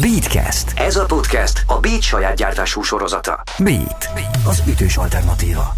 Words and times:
Beatcast. 0.00 0.72
Ez 0.76 0.96
a 0.96 1.04
podcast 1.04 1.64
a 1.66 1.80
Beat 1.80 2.02
saját 2.02 2.36
gyártású 2.36 2.82
sorozata. 2.82 3.42
Beat. 3.58 4.08
Az 4.46 4.62
ütős 4.68 4.96
alternatíva. 4.96 5.74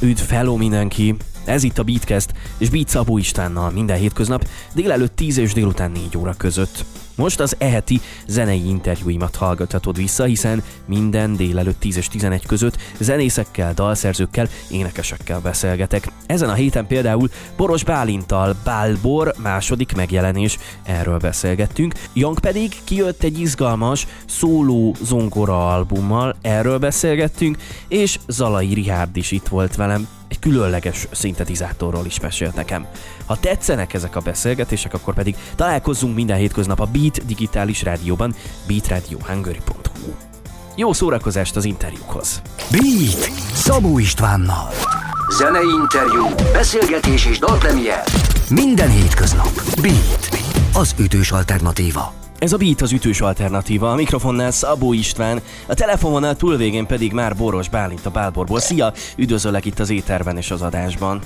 Üdv, 0.00 0.30
hello 0.30 0.56
mindenki! 0.56 1.16
Ez 1.44 1.62
itt 1.62 1.78
a 1.78 1.82
Beatcast, 1.82 2.32
és 2.58 2.70
Beat 2.70 2.88
Szabó 2.88 3.18
Istvánnal 3.18 3.70
minden 3.70 3.96
hétköznap 3.96 4.48
délelőtt 4.74 5.16
10 5.16 5.38
és 5.38 5.52
délután 5.52 5.90
4 5.90 6.16
óra 6.16 6.34
között. 6.36 6.84
Most 7.16 7.40
az 7.40 7.56
eheti 7.58 8.00
zenei 8.26 8.68
interjúimat 8.68 9.36
hallgathatod 9.36 9.96
vissza, 9.96 10.24
hiszen 10.24 10.62
minden 10.86 11.36
délelőtt 11.36 11.80
10 11.80 11.96
és 11.96 12.08
11 12.08 12.46
között 12.46 12.76
zenészekkel, 12.98 13.74
dalszerzőkkel, 13.74 14.48
énekesekkel 14.70 15.40
beszélgetek. 15.40 16.08
Ezen 16.26 16.48
a 16.48 16.54
héten 16.54 16.86
például 16.86 17.28
Boros 17.56 17.84
Bálintal 17.84 18.56
Bálbor 18.64 19.34
második 19.42 19.94
megjelenés, 19.94 20.58
erről 20.82 21.18
beszélgettünk. 21.18 21.94
Young 22.12 22.40
pedig 22.40 22.74
kijött 22.84 23.22
egy 23.22 23.40
izgalmas 23.40 24.06
szóló 24.26 24.94
zongora 25.02 25.72
albummal, 25.72 26.36
erről 26.42 26.78
beszélgettünk, 26.78 27.56
és 27.88 28.18
Zalai 28.28 28.74
Rihárd 28.74 29.16
is 29.16 29.30
itt 29.30 29.48
volt 29.48 29.76
velem, 29.76 30.08
egy 30.28 30.38
különleges 30.38 31.08
szintetizátorról 31.10 32.06
is 32.06 32.20
mesélt 32.20 32.54
nekem. 32.54 32.86
Ha 33.26 33.36
tetszenek 33.36 33.94
ezek 33.94 34.16
a 34.16 34.20
beszélgetések, 34.20 34.94
akkor 34.94 35.14
pedig 35.14 35.36
találkozzunk 35.56 36.14
minden 36.14 36.36
hétköznap 36.36 36.80
a 36.80 36.88
Beat 36.92 37.26
digitális 37.26 37.82
rádióban, 37.82 38.34
beatradiohungary.hu. 38.66 40.12
Jó 40.76 40.92
szórakozást 40.92 41.56
az 41.56 41.64
interjúkhoz! 41.64 42.42
Beat 42.70 43.30
Szabó 43.52 43.98
Istvánnal 43.98 44.68
Zenei 45.38 45.68
interjú, 45.80 46.26
beszélgetés 46.52 47.26
és 47.26 47.38
dalpremier 47.38 48.02
Minden 48.50 48.90
hétköznap 48.90 49.80
Beat 49.80 50.28
Az 50.72 50.94
ütős 50.98 51.30
alternatíva 51.30 52.12
ez 52.38 52.52
a 52.52 52.56
Beat 52.56 52.80
az 52.80 52.92
ütős 52.92 53.20
alternatíva, 53.20 53.90
a 53.90 53.94
mikrofonnál 53.94 54.50
Szabó 54.50 54.92
István, 54.92 55.40
a 55.66 55.74
telefononál 55.74 56.36
túlvégén 56.36 56.86
pedig 56.86 57.12
már 57.12 57.36
Boros 57.36 57.68
Bálint 57.68 58.06
a 58.06 58.10
Bálborból. 58.10 58.60
Szia, 58.60 58.92
üdvözöllek 59.16 59.64
itt 59.64 59.78
az 59.78 59.90
éterben 59.90 60.36
és 60.36 60.50
az 60.50 60.62
adásban. 60.62 61.20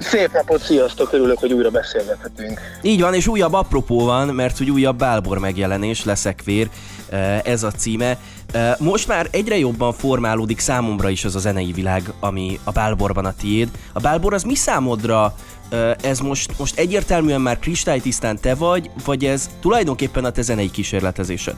Szép 0.00 0.32
napot, 0.32 0.62
sziasztok, 0.62 1.12
örülök, 1.12 1.38
hogy 1.38 1.52
újra 1.52 1.70
beszélgethetünk. 1.70 2.60
Így 2.82 3.00
van, 3.00 3.14
és 3.14 3.26
újabb 3.26 3.52
apropó 3.52 4.04
van, 4.04 4.28
mert 4.28 4.58
hogy 4.58 4.70
újabb 4.70 4.98
Bálbor 4.98 5.38
megjelenés, 5.38 6.04
leszek 6.04 6.42
vér, 6.44 6.68
eh, 7.08 7.40
ez 7.44 7.62
a 7.62 7.70
címe. 7.70 8.18
Eh, 8.52 8.74
most 8.78 9.08
már 9.08 9.28
egyre 9.30 9.58
jobban 9.58 9.92
formálódik 9.92 10.58
számomra 10.58 11.08
is 11.08 11.24
az 11.24 11.34
a 11.34 11.38
zenei 11.38 11.72
világ, 11.72 12.12
ami 12.20 12.58
a 12.64 12.70
Bálborban 12.70 13.24
a 13.24 13.34
tiéd. 13.34 13.68
A 13.92 14.00
Bálbor 14.00 14.34
az 14.34 14.42
mi 14.42 14.54
számodra 14.54 15.34
eh, 15.70 15.90
ez 16.02 16.18
most, 16.18 16.58
most 16.58 16.78
egyértelműen 16.78 17.40
már 17.40 17.58
kristálytisztán 17.58 18.38
te 18.40 18.54
vagy, 18.54 18.90
vagy 19.04 19.24
ez 19.24 19.50
tulajdonképpen 19.60 20.24
a 20.24 20.30
te 20.30 20.42
zenei 20.42 20.70
kísérletezésed? 20.70 21.56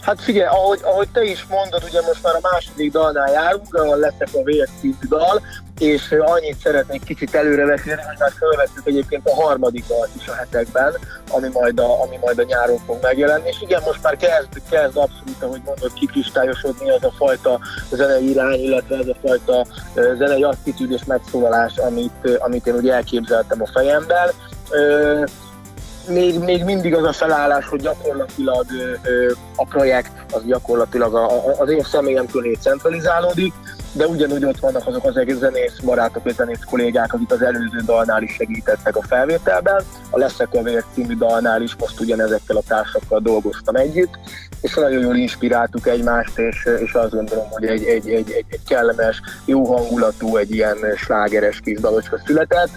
Hát 0.00 0.22
figyelj, 0.22 0.46
ahogy, 0.46 0.80
ahogy 0.82 1.08
te 1.08 1.24
is 1.24 1.46
mondod, 1.50 1.82
ugye 1.84 2.00
most 2.00 2.22
már 2.22 2.34
a 2.34 2.48
második 2.52 2.92
dalnál 2.92 3.32
járunk, 3.32 3.74
ahol 3.74 3.96
leszek 3.96 4.28
a 4.32 4.42
VR 4.42 4.68
dal, 5.08 5.42
és 5.78 6.14
annyit 6.18 6.58
szeretnék 6.62 7.04
kicsit 7.04 7.34
előrevetni, 7.34 7.90
hogy 7.90 8.18
már 8.18 8.32
felvettük 8.38 8.86
egyébként 8.86 9.28
a 9.28 9.34
harmadik 9.34 9.84
dalt 9.86 10.10
is 10.20 10.28
a 10.28 10.34
hetekben, 10.34 10.94
ami 11.30 11.48
majd 11.52 11.78
a, 11.78 12.02
ami 12.02 12.16
majd 12.20 12.38
a 12.38 12.42
nyáron 12.42 12.78
fog 12.86 12.98
megjelenni, 13.02 13.48
és 13.48 13.60
igen, 13.60 13.82
most 13.84 14.02
már 14.02 14.16
kezd, 14.16 14.48
kezd 14.70 14.96
abszolút, 14.96 15.42
ahogy 15.42 15.60
mondod, 15.64 15.92
kikristályosodni 15.92 16.90
az 16.90 17.04
a 17.04 17.12
fajta 17.16 17.60
zenei 17.92 18.30
irány, 18.30 18.60
illetve 18.60 18.96
ez 18.96 19.08
a 19.08 19.16
fajta 19.26 19.66
zenei 20.16 20.42
attitűd 20.42 20.90
és 20.90 21.04
megszólalás, 21.04 21.76
amit, 21.76 22.38
amit 22.38 22.66
én 22.66 22.74
ugye 22.74 22.92
elképzeltem 22.92 23.62
a 23.62 23.66
fejemben 23.66 24.30
még, 26.08 26.38
még 26.38 26.64
mindig 26.64 26.94
az 26.94 27.04
a 27.04 27.12
felállás, 27.12 27.66
hogy 27.66 27.80
gyakorlatilag 27.80 28.66
ö, 29.02 29.32
a 29.56 29.64
projekt 29.64 30.10
az 30.32 30.44
gyakorlatilag 30.44 31.14
a, 31.14 31.24
a, 31.24 31.54
az 31.58 31.70
én 31.70 31.82
személyem 31.82 32.26
köré 32.26 32.52
centralizálódik, 32.60 33.52
de 33.92 34.06
ugyanúgy 34.06 34.44
ott 34.44 34.58
vannak 34.58 34.86
azok 34.86 35.04
az 35.04 35.16
egész 35.16 35.36
zenész 35.36 35.78
barátok 35.84 36.22
és 36.24 36.34
zenész 36.34 36.64
kollégák, 36.70 37.12
akik 37.12 37.30
az 37.30 37.42
előző 37.42 37.80
dalnál 37.84 38.22
is 38.22 38.32
segítettek 38.32 38.96
a 38.96 39.02
felvételben. 39.02 39.82
A 40.10 40.18
Leszek 40.18 40.54
a 40.54 40.62
Vér 40.62 40.84
című 40.94 41.16
dalnál 41.16 41.62
is 41.62 41.76
most 41.78 42.00
ugyanezekkel 42.00 42.56
a 42.56 42.62
társakkal 42.68 43.20
dolgoztam 43.20 43.76
együtt, 43.76 44.18
és 44.60 44.74
nagyon 44.74 45.02
jól 45.02 45.16
inspiráltuk 45.16 45.86
egymást, 45.86 46.38
és, 46.38 46.68
és 46.84 46.92
azt 46.92 47.10
gondolom, 47.10 47.48
hogy 47.50 47.64
egy, 47.64 47.84
egy, 47.84 48.08
egy, 48.08 48.30
egy, 48.30 48.44
egy 48.48 48.60
kellemes, 48.68 49.20
jó 49.44 49.74
hangulatú, 49.74 50.36
egy 50.36 50.54
ilyen 50.54 50.76
slágeres 50.96 51.60
kis 51.64 51.80
dalocska 51.80 52.20
született, 52.26 52.70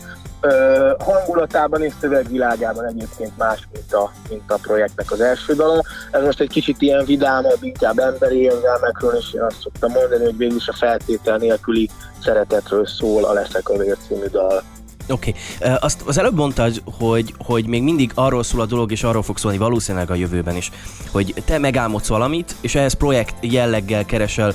Uh, 0.44 1.04
hangulatában 1.04 1.84
és 1.84 1.94
szövegvilágában 2.00 2.86
egyébként 2.86 3.38
más, 3.38 3.68
mint 3.74 3.94
a, 3.94 4.12
mint 4.30 4.52
a 4.52 4.60
projektnek 4.62 5.12
az 5.12 5.22
első 5.22 5.54
dala. 5.54 5.84
Ez 6.12 6.24
most 6.24 6.40
egy 6.40 6.50
kicsit 6.50 6.82
ilyen 6.82 7.06
vidámabb, 7.06 7.58
inkább 7.62 8.00
emberi 8.00 8.42
érzelmekről, 8.42 9.16
és 9.16 9.34
én 9.34 9.42
azt 9.42 9.62
szoktam 9.62 9.92
mondani, 9.92 10.24
hogy 10.24 10.38
végül 10.38 10.56
is 10.56 10.68
a 10.68 10.74
feltétel 10.74 11.38
nélküli 11.38 11.90
szeretetről 12.24 12.86
szól 12.86 13.26
a 13.26 13.34
Leszek 13.34 13.70
a 13.70 13.78
Vér 13.78 13.98
című 14.08 14.26
dal. 14.26 14.64
Oké, 15.08 15.34
okay. 15.60 15.76
azt 15.80 16.02
az 16.06 16.18
előbb 16.18 16.36
mondtad, 16.36 16.82
hogy, 16.98 17.34
hogy 17.38 17.66
még 17.66 17.84
mindig 17.84 18.12
arról 18.16 18.44
szól 18.44 18.62
a 18.62 18.66
dolog, 18.66 18.92
és 18.92 19.04
arról 19.04 19.24
fog 19.24 19.38
szólni 19.38 19.58
valószínűleg 19.58 20.12
a 20.12 20.16
jövőben 20.16 20.56
is, 20.56 20.72
hogy 21.12 21.34
te 21.46 21.58
megálmodsz 21.58 22.08
valamit, 22.08 22.56
és 22.62 22.76
ehhez 22.76 22.94
projekt 22.94 23.36
jelleggel 23.42 24.06
keresel, 24.06 24.54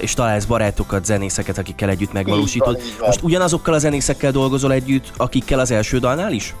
és 0.00 0.14
találsz 0.14 0.44
barátokat, 0.44 1.04
zenészeket, 1.04 1.58
akikkel 1.58 1.88
együtt 1.88 2.12
megvalósítod. 2.12 2.80
Most 3.00 3.22
ugyanazokkal 3.22 3.74
a 3.74 3.78
zenészekkel 3.78 4.30
dolgozol 4.30 4.72
együtt, 4.72 5.12
akikkel 5.16 5.58
az 5.58 5.70
első 5.70 5.98
dalnál 5.98 6.32
is? 6.32 6.54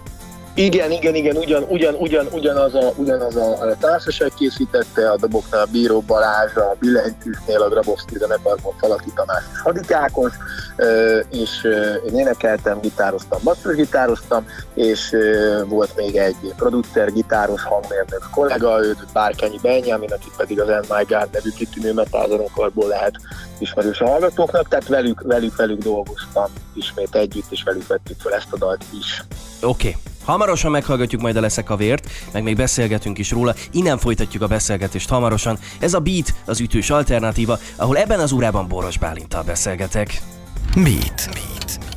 Igen, 0.54 0.90
igen, 0.90 1.14
igen, 1.14 1.36
ugyan, 1.36 1.62
ugyan, 1.68 1.94
ugyan, 1.94 2.26
ugyanaz, 2.32 2.74
a, 2.74 2.92
ugyanaz 2.96 3.36
a 3.36 3.76
társaság 3.80 4.32
készítette, 4.38 5.10
a 5.10 5.16
doboknál 5.16 5.66
Bíró 5.66 6.00
Balázs, 6.00 6.56
a 6.56 6.76
Billentyűsnél 6.78 7.62
a 7.62 7.68
Grabowski 7.68 8.18
zenekarban 8.18 8.72
Falaki 8.78 9.12
Tamás 9.14 9.42
és 9.52 9.60
Hadikákos, 9.60 10.32
és 11.30 11.68
én 12.06 12.18
énekeltem, 12.18 12.80
gitároztam, 12.80 13.40
basszusgitároztam, 13.42 14.46
és 14.74 15.16
volt 15.68 15.96
még 15.96 16.16
egy 16.16 16.54
producer, 16.56 17.12
gitáros, 17.12 17.62
hangmérnök 17.62 18.28
kollega, 18.30 18.84
őt 18.84 19.06
Bárkányi 19.12 19.58
Benjamin, 19.62 20.12
aki 20.12 20.28
pedig 20.36 20.60
az 20.60 20.68
End 20.68 20.86
My 20.88 21.04
God 21.08 21.28
nevű 21.32 21.50
kitűnő 21.56 21.92
metázenekarból 21.92 22.88
lehet 22.88 23.14
ismerős 23.58 24.00
a 24.00 24.08
hallgatóknak, 24.08 24.68
tehát 24.68 24.88
velük, 24.88 25.22
velük, 25.22 25.56
velük 25.56 25.82
dolgoztam 25.82 26.50
ismét 26.74 27.14
együtt, 27.14 27.50
és 27.50 27.62
velük 27.62 27.86
vettük 27.86 28.20
fel 28.20 28.34
ezt 28.34 28.52
a 28.52 28.56
dalt 28.56 28.84
is. 28.98 29.22
Oké, 29.62 29.88
okay. 29.88 30.00
Hamarosan 30.24 30.70
meghallgatjuk 30.70 31.20
majd 31.20 31.36
a 31.36 31.40
Leszek 31.40 31.70
a 31.70 31.76
vért, 31.76 32.10
meg 32.32 32.42
még 32.42 32.56
beszélgetünk 32.56 33.18
is 33.18 33.30
róla, 33.30 33.54
innen 33.72 33.98
folytatjuk 33.98 34.42
a 34.42 34.46
beszélgetést 34.46 35.08
hamarosan. 35.08 35.58
Ez 35.78 35.94
a 35.94 36.00
Beat, 36.00 36.34
az 36.44 36.60
ütős 36.60 36.90
alternatíva, 36.90 37.58
ahol 37.76 37.96
ebben 37.96 38.20
az 38.20 38.32
órában 38.32 38.68
Boros 38.68 38.98
Bálintal 38.98 39.42
beszélgetek. 39.42 40.22
Beat. 40.74 41.28
Beat. 41.32 41.91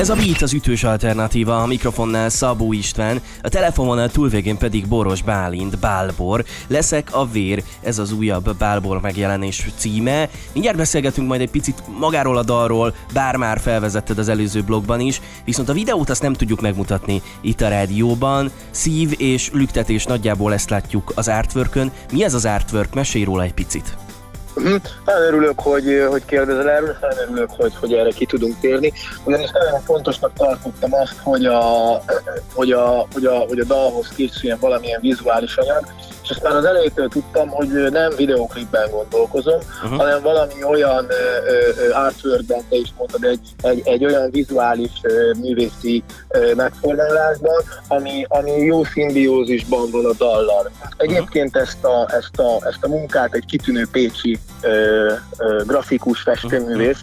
Ez 0.00 0.10
a 0.10 0.14
Beat 0.14 0.42
az 0.42 0.52
ütős 0.52 0.84
alternatíva, 0.84 1.62
a 1.62 1.66
mikrofonnál 1.66 2.28
Szabó 2.28 2.72
István, 2.72 3.20
a 3.42 3.48
telefononál 3.48 4.10
túlvégén 4.10 4.58
pedig 4.58 4.88
Boros 4.88 5.22
Bálint, 5.22 5.78
Bálbor. 5.78 6.44
Leszek 6.66 7.14
a 7.14 7.26
vér, 7.26 7.62
ez 7.82 7.98
az 7.98 8.12
újabb 8.12 8.56
Bálbor 8.56 9.00
megjelenés 9.00 9.66
címe. 9.76 10.28
Mindjárt 10.52 10.76
beszélgetünk 10.76 11.28
majd 11.28 11.40
egy 11.40 11.50
picit 11.50 11.82
magáról 11.98 12.36
a 12.36 12.42
dalról, 12.42 12.94
bár 13.12 13.36
már 13.36 13.60
felvezetted 13.60 14.18
az 14.18 14.28
előző 14.28 14.62
blogban 14.62 15.00
is, 15.00 15.20
viszont 15.44 15.68
a 15.68 15.72
videót 15.72 16.10
azt 16.10 16.22
nem 16.22 16.32
tudjuk 16.32 16.60
megmutatni 16.60 17.22
itt 17.40 17.60
a 17.60 17.68
rádióban. 17.68 18.50
Szív 18.70 19.14
és 19.18 19.50
lüktetés 19.52 20.04
nagyjából 20.04 20.52
ezt 20.52 20.70
látjuk 20.70 21.12
az 21.14 21.28
artwork 21.28 21.78
Mi 22.12 22.24
ez 22.24 22.34
az 22.34 22.44
artwork? 22.44 22.94
Mesélj 22.94 23.24
róla 23.24 23.42
egy 23.42 23.54
picit. 23.54 23.96
Hm, 24.54 24.76
nagyon 25.04 25.22
örülök, 25.22 25.60
hogy, 25.60 26.06
hogy 26.08 26.24
kérdezel 26.24 26.70
erről, 26.70 26.96
nagyon 27.00 27.18
örülök, 27.18 27.50
hogy, 27.50 27.72
hogy 27.80 27.92
erre 27.92 28.10
ki 28.10 28.26
tudunk 28.26 28.60
térni, 28.60 28.92
ugyanis 29.24 29.50
nagyon 29.50 29.80
fontosnak 29.80 30.32
tartottam 30.36 30.94
azt, 30.94 31.18
hogy 31.22 31.46
a, 31.46 31.62
hogy 32.54 32.72
a, 32.72 33.06
hogy 33.12 33.24
a, 33.24 33.38
hogy 33.38 33.58
a 33.58 33.64
dalhoz 33.64 34.08
készüljen 34.08 34.58
valamilyen 34.60 35.00
vizuális 35.00 35.56
anyag, 35.56 35.86
és 36.30 36.36
ezt 36.36 36.44
már 36.44 36.56
az 36.56 36.64
elejétől 36.64 37.08
tudtam, 37.08 37.48
hogy 37.48 37.68
nem 37.90 38.12
videóklipben 38.16 38.90
gondolkozom, 38.90 39.58
uh-huh. 39.82 39.98
hanem 39.98 40.22
valami 40.22 40.64
olyan 40.64 41.06
artworkben, 41.92 42.62
te 42.68 42.76
is 42.76 42.92
mondtad, 42.98 43.24
egy, 43.24 43.40
egy, 43.62 43.82
egy 43.84 44.04
olyan 44.04 44.30
vizuális 44.30 44.90
ö, 45.02 45.32
művészi 45.40 46.02
ö, 46.28 46.54
megformálásban, 46.54 47.62
ami, 47.88 48.26
ami 48.28 48.50
jó 48.50 48.84
szimbiózisban 48.84 49.90
van 49.90 50.04
a 50.04 50.12
dallal. 50.18 50.70
Egyébként 50.96 51.56
ezt 51.56 51.84
a, 51.84 52.08
ezt 52.14 52.38
a, 52.38 52.66
ezt 52.66 52.84
a 52.84 52.88
munkát 52.88 53.34
egy 53.34 53.44
kitűnő 53.44 53.86
pécsi 53.92 54.38
ö, 54.60 55.12
ö, 55.38 55.62
grafikus 55.66 56.20
festőművész 56.20 57.00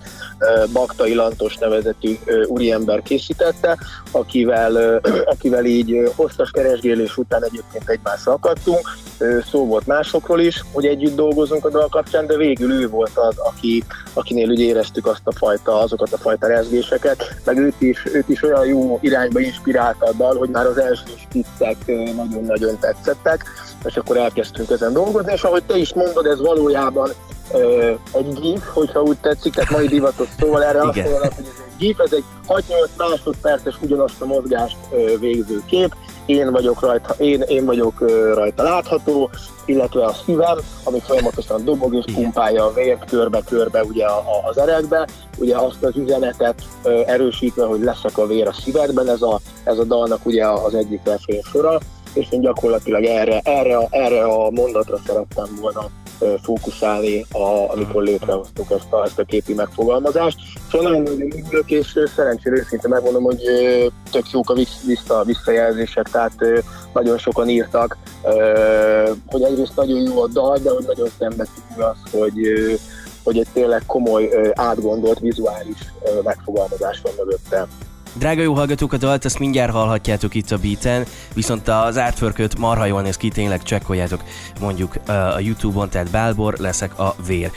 Baktai 0.73 1.13
Lantos 1.13 1.57
nevezetű 1.57 2.17
úriember 2.47 3.01
készítette, 3.01 3.77
akivel, 4.11 5.01
akivel 5.33 5.65
így 5.65 6.11
hosszas 6.15 6.51
keresgélés 6.51 7.17
után 7.17 7.43
egyébként 7.43 7.89
egymásra 7.89 8.31
akadtunk. 8.31 8.97
Szó 9.51 9.65
volt 9.65 9.87
másokról 9.87 10.39
is, 10.39 10.63
hogy 10.71 10.85
együtt 10.85 11.15
dolgozunk 11.15 11.65
a 11.65 11.69
dal 11.69 11.87
kapcsán, 11.87 12.27
de 12.27 12.37
végül 12.37 12.71
ő 12.71 12.89
volt 12.89 13.17
az, 13.17 13.37
aki, 13.37 13.83
akinél 14.13 14.49
úgy 14.49 14.59
éreztük 14.59 15.05
azt 15.05 15.21
a 15.23 15.31
fajta, 15.31 15.79
azokat 15.79 16.13
a 16.13 16.17
fajta 16.17 16.47
rezgéseket, 16.47 17.35
meg 17.45 17.57
őt 17.57 17.81
is, 17.81 18.05
őt 18.13 18.29
is 18.29 18.43
olyan 18.43 18.65
jó 18.65 18.99
irányba 19.01 19.39
inspirálta 19.39 20.05
a 20.05 20.13
dal, 20.13 20.37
hogy 20.37 20.49
már 20.49 20.65
az 20.65 20.77
első 20.77 21.11
skiccek 21.27 21.85
nagyon-nagyon 22.15 22.79
tetszettek, 22.79 23.43
és 23.85 23.95
akkor 23.95 24.17
elkezdtünk 24.17 24.69
ezen 24.69 24.93
dolgozni, 24.93 25.33
és 25.33 25.43
ahogy 25.43 25.63
te 25.63 25.77
is 25.77 25.93
mondod, 25.93 26.25
ez 26.25 26.39
valójában 26.41 27.09
egy 28.13 28.33
gif, 28.39 28.63
hogyha 28.73 29.01
úgy 29.01 29.17
tetszik, 29.17 29.53
tehát 29.53 29.69
mai 29.69 29.87
divatos 29.87 30.27
szóval 30.39 30.63
erre 30.63 30.81
azt 30.81 30.95
mondanak, 30.95 31.33
hogy 31.33 31.45
ez 31.45 31.61
egy 31.65 31.77
gif, 31.77 31.99
ez 31.99 32.13
egy 32.13 32.23
6-8 32.47 32.61
másodperces 32.97 33.77
ugyanazt 33.81 34.21
a 34.21 34.25
mozgást 34.25 34.77
végző 35.19 35.61
kép, 35.65 35.95
én 36.25 36.51
vagyok 36.51 36.81
rajta, 36.81 37.13
én, 37.17 37.41
én 37.41 37.65
vagyok 37.65 37.99
rajta 38.33 38.63
látható, 38.63 39.29
illetve 39.65 40.05
a 40.05 40.13
szívem, 40.25 40.57
ami 40.83 40.99
folyamatosan 40.99 41.63
dobog 41.63 41.95
és 41.95 42.13
pumpálja 42.13 42.65
a 42.65 42.73
vért 42.73 43.09
körbe-körbe 43.09 43.83
ugye 43.83 44.05
a, 44.05 44.17
a, 44.17 44.49
az 44.49 44.57
erekbe, 44.57 45.07
ugye 45.37 45.57
azt 45.57 45.83
az 45.83 45.95
üzenetet 45.95 46.61
erősítve, 47.05 47.65
hogy 47.65 47.81
leszek 47.81 48.17
a 48.17 48.27
vér 48.27 48.47
a 48.47 48.53
szívedben, 48.53 49.09
ez 49.09 49.21
a, 49.21 49.39
ez 49.63 49.77
a 49.77 49.83
dalnak 49.83 50.25
ugye 50.25 50.47
az 50.47 50.73
egyik 50.73 51.01
refrén 51.03 51.41
sora, 51.41 51.79
és 52.13 52.27
én 52.29 52.41
gyakorlatilag 52.41 53.03
erre, 53.03 53.39
erre, 53.43 53.87
erre 53.89 54.23
a 54.23 54.49
mondatra 54.49 54.99
szerettem 55.05 55.45
volna 55.61 55.89
fókuszálni, 56.41 57.25
a, 57.31 57.71
amikor 57.71 58.03
létrehoztuk 58.03 58.71
ezt 58.71 58.91
a, 58.93 59.03
ezt 59.03 59.19
a 59.19 59.23
képi 59.23 59.53
megfogalmazást. 59.53 60.37
Szóval 60.71 60.91
nagyon 60.91 61.21
ügyülök, 61.21 61.71
és 61.71 61.99
szerencsére 62.15 62.55
őszintén 62.55 62.89
megmondom, 62.89 63.23
hogy 63.23 63.41
tök 64.11 64.31
jók 64.31 64.49
a 64.49 64.53
vissza, 64.85 65.23
visszajelzések, 65.23 66.09
tehát 66.09 66.33
nagyon 66.93 67.17
sokan 67.17 67.49
írtak, 67.49 67.97
hogy 69.27 69.41
egyrészt 69.41 69.75
nagyon 69.75 70.01
jó 70.01 70.21
a 70.21 70.27
dal, 70.27 70.57
de 70.57 70.69
hogy 70.69 70.85
nagyon 70.87 71.07
szembetűnő 71.19 71.83
az, 71.83 72.11
hogy 72.11 72.33
hogy 73.23 73.37
egy 73.37 73.47
tényleg 73.53 73.83
komoly, 73.85 74.29
átgondolt 74.53 75.19
vizuális 75.19 75.77
megfogalmazás 76.23 77.01
van 77.01 77.13
mögöttem. 77.17 77.67
Drága 78.17 78.41
jó 78.41 78.53
hallgatók, 78.53 78.93
a 78.93 78.97
dalt 78.97 79.25
ezt 79.25 79.39
mindjárt 79.39 79.71
hallhatjátok 79.71 80.35
itt 80.35 80.51
a 80.51 80.57
beaten, 80.57 81.05
viszont 81.33 81.67
az 81.67 81.97
artwork 81.97 82.57
marha 82.57 82.85
jól 82.85 83.01
néz 83.01 83.17
ki, 83.17 83.29
tényleg 83.29 83.63
csekkoljátok 83.63 84.23
mondjuk 84.59 84.95
a 85.35 85.39
Youtube-on, 85.39 85.89
tehát 85.89 86.11
Bálbor 86.11 86.55
leszek 86.57 86.99
a 86.99 87.15
vér. 87.27 87.51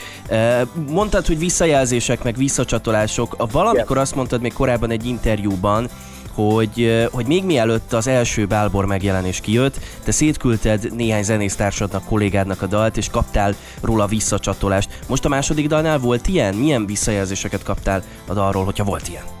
Mondtad, 0.89 1.25
hogy 1.25 1.37
visszajelzések, 1.37 2.23
meg 2.23 2.35
visszacsatolások. 2.35 3.51
Valamikor 3.51 3.97
azt 3.97 4.15
mondtad 4.15 4.41
még 4.41 4.53
korábban 4.53 4.91
egy 4.91 5.05
interjúban, 5.05 5.89
hogy, 6.33 7.07
hogy 7.11 7.25
még 7.25 7.43
mielőtt 7.43 7.93
az 7.93 8.07
első 8.07 8.45
Bálbor 8.45 8.85
megjelenés 8.85 9.39
kijött, 9.41 9.79
te 10.03 10.11
szétküldted 10.11 10.95
néhány 10.95 11.23
zenésztársadnak, 11.23 12.05
kollégádnak 12.05 12.61
a 12.61 12.67
dalt, 12.67 12.97
és 12.97 13.09
kaptál 13.09 13.55
róla 13.81 14.05
visszacsatolást. 14.05 14.99
Most 15.07 15.25
a 15.25 15.29
második 15.29 15.67
dalnál 15.67 15.97
volt 15.97 16.27
ilyen? 16.27 16.55
Milyen 16.55 16.85
visszajelzéseket 16.85 17.63
kaptál 17.63 18.03
a 18.27 18.33
dalról, 18.33 18.65
hogyha 18.65 18.83
volt 18.83 19.07
ilyen? 19.07 19.40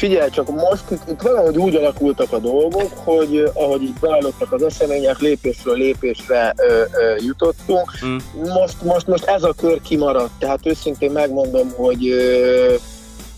Figyelj 0.00 0.30
csak, 0.30 0.50
most 0.50 0.90
itt, 0.90 1.02
itt 1.08 1.20
valahogy 1.20 1.56
úgy 1.58 1.74
alakultak 1.74 2.32
a 2.32 2.38
dolgok, 2.38 2.92
hogy 3.04 3.50
ahogy 3.54 3.82
itt 3.82 3.98
beállottak 4.00 4.52
az 4.52 4.62
események, 4.62 5.18
lépésről 5.18 5.76
lépésre 5.76 6.54
ö, 6.56 6.72
ö, 6.72 7.14
jutottunk. 7.18 7.90
Mm. 8.06 8.16
Most, 8.34 8.82
most, 8.82 9.06
most 9.06 9.24
ez 9.24 9.42
a 9.42 9.52
kör 9.52 9.80
kimaradt, 9.80 10.32
tehát 10.38 10.66
őszintén 10.66 11.10
megmondom, 11.10 11.72
hogy 11.76 12.08
ö, 12.08 12.74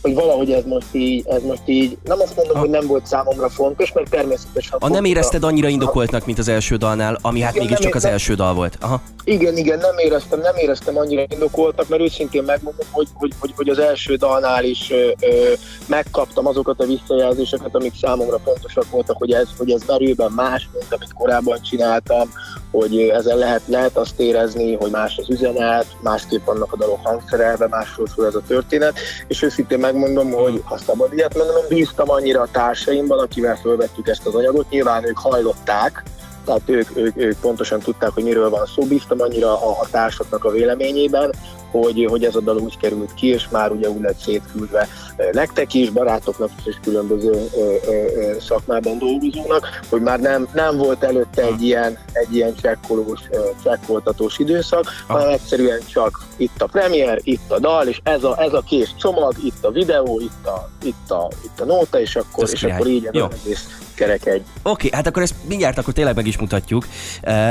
hogy 0.02 0.14
valahogy 0.14 0.52
ez 0.52 0.64
most 0.64 0.86
így, 0.92 1.24
ez 1.28 1.42
most 1.42 1.62
így, 1.64 1.98
nem 2.04 2.20
azt 2.20 2.36
mondom, 2.36 2.54
ha. 2.54 2.60
hogy 2.60 2.70
nem 2.70 2.86
volt 2.86 3.06
számomra 3.06 3.48
fontos, 3.48 3.92
mert 3.92 4.10
természetesen... 4.10 4.78
A 4.80 4.88
nem 4.88 5.04
érezted 5.04 5.44
annyira 5.44 5.68
indokoltnak, 5.68 6.26
mint 6.26 6.38
az 6.38 6.48
első 6.48 6.76
dalnál, 6.76 7.18
ami 7.22 7.40
hát 7.40 7.54
igen, 7.54 7.66
mégiscsak 7.66 7.94
az 7.94 8.04
első 8.04 8.34
dal 8.34 8.54
volt. 8.54 8.78
Aha. 8.80 9.02
Igen, 9.24 9.56
igen, 9.56 9.78
nem 9.78 9.98
éreztem, 9.98 10.40
nem 10.40 10.56
éreztem 10.56 10.96
annyira 10.98 11.24
indokoltak, 11.28 11.88
mert 11.88 12.02
őszintén 12.02 12.42
megmondom, 12.42 12.86
hogy, 12.90 13.08
hogy, 13.14 13.32
hogy, 13.38 13.52
hogy 13.56 13.68
az 13.68 13.78
első 13.78 14.14
dalnál 14.14 14.64
is 14.64 14.90
ö, 14.90 15.10
ö, 15.20 15.52
megkaptam 15.86 16.46
azokat 16.46 16.80
a 16.80 16.86
visszajelzéseket, 16.86 17.74
amik 17.74 17.92
számomra 18.00 18.38
fontosak 18.44 18.90
voltak, 18.90 19.16
hogy 19.18 19.32
ez, 19.32 19.48
hogy 19.58 19.70
ez 19.70 19.82
merőben 19.86 20.30
más, 20.30 20.68
mint 20.72 20.92
amit 20.92 21.12
korábban 21.12 21.62
csináltam, 21.62 22.30
hogy 22.70 22.98
ezen 22.98 23.36
lehet, 23.36 23.62
lehet 23.66 23.96
azt 23.96 24.20
érezni, 24.20 24.74
hogy 24.74 24.90
más 24.90 25.16
az 25.16 25.30
üzenet, 25.30 25.86
másképp 26.00 26.44
vannak 26.44 26.72
a 26.72 26.76
dalok 26.76 27.06
hangszerelve, 27.06 27.68
másról 27.68 28.06
szól 28.06 28.26
ez 28.26 28.34
a 28.34 28.42
történet, 28.46 28.98
és 29.28 29.42
őszintén 29.42 29.78
megmondom, 29.92 30.30
hogy 30.30 30.62
ha 30.64 30.78
szabad 30.78 31.12
ilyet 31.12 31.36
mondanom, 31.36 31.64
bíztam 31.68 32.10
annyira 32.10 32.40
a 32.40 32.48
társaimban, 32.52 33.18
akivel 33.18 33.56
felvettük 33.56 34.08
ezt 34.08 34.26
az 34.26 34.34
anyagot, 34.34 34.70
nyilván 34.70 35.04
ők 35.04 35.18
hajlották, 35.18 36.02
tehát 36.44 36.62
ők, 36.66 36.96
ők, 36.96 37.16
ők 37.16 37.40
pontosan 37.40 37.80
tudták, 37.80 38.10
hogy 38.10 38.24
miről 38.24 38.50
van 38.50 38.66
szó, 38.66 38.82
bíztam 38.82 39.20
annyira 39.20 39.50
a, 39.50 39.80
a 39.80 39.86
társaknak 39.90 40.44
a 40.44 40.50
véleményében, 40.50 41.32
hogy, 41.72 42.06
hogy 42.10 42.24
ez 42.24 42.36
a 42.36 42.40
dal 42.40 42.56
úgy 42.58 42.78
került 42.78 43.14
ki, 43.14 43.26
és 43.26 43.48
már 43.48 43.70
ugye 43.70 43.90
úgy 43.90 44.00
lett 44.00 44.18
szétküldve 44.18 44.88
nektek 45.32 45.74
is, 45.74 45.90
barátoknak 45.90 46.50
is, 46.58 46.66
és 46.66 46.76
különböző 46.82 47.48
ö, 47.56 47.74
ö, 47.86 48.32
szakmában 48.40 48.98
dolgozónak, 48.98 49.80
hogy 49.88 50.00
már 50.00 50.20
nem, 50.20 50.48
nem 50.52 50.76
volt 50.76 51.02
előtte 51.02 51.42
egy 51.42 51.62
ilyen, 51.62 51.98
egy 52.12 52.34
ilyen 52.34 52.54
csekkolós, 52.62 53.20
csekkoltatós 53.64 54.38
időszak, 54.38 54.84
ah. 54.84 55.16
hanem 55.16 55.28
egyszerűen 55.28 55.80
csak 55.92 56.26
itt 56.36 56.62
a 56.62 56.66
premier, 56.66 57.20
itt 57.22 57.50
a 57.50 57.58
dal, 57.58 57.86
és 57.86 58.00
ez 58.02 58.24
a, 58.24 58.42
ez 58.42 58.52
a 58.52 58.62
kés 58.68 58.94
csomag, 58.98 59.34
itt 59.44 59.64
a 59.64 59.70
videó, 59.70 60.20
itt 60.20 60.46
a, 60.46 60.68
itt 60.82 61.10
a, 61.10 61.30
itt 61.44 61.60
a 61.60 61.64
nóta, 61.64 62.00
és 62.00 62.16
akkor, 62.16 62.48
és 62.50 62.62
akkor 62.62 62.86
így 62.86 63.06
az 63.06 63.28
egész 63.44 63.66
kerek 64.02 64.26
egy. 64.26 64.42
Oké, 64.62 64.86
okay, 64.86 64.90
hát 64.92 65.06
akkor 65.06 65.22
ezt 65.22 65.34
mindjárt 65.48 65.78
akkor 65.78 65.92
tényleg 65.92 66.14
meg 66.14 66.26
is 66.26 66.38
mutatjuk. 66.38 66.86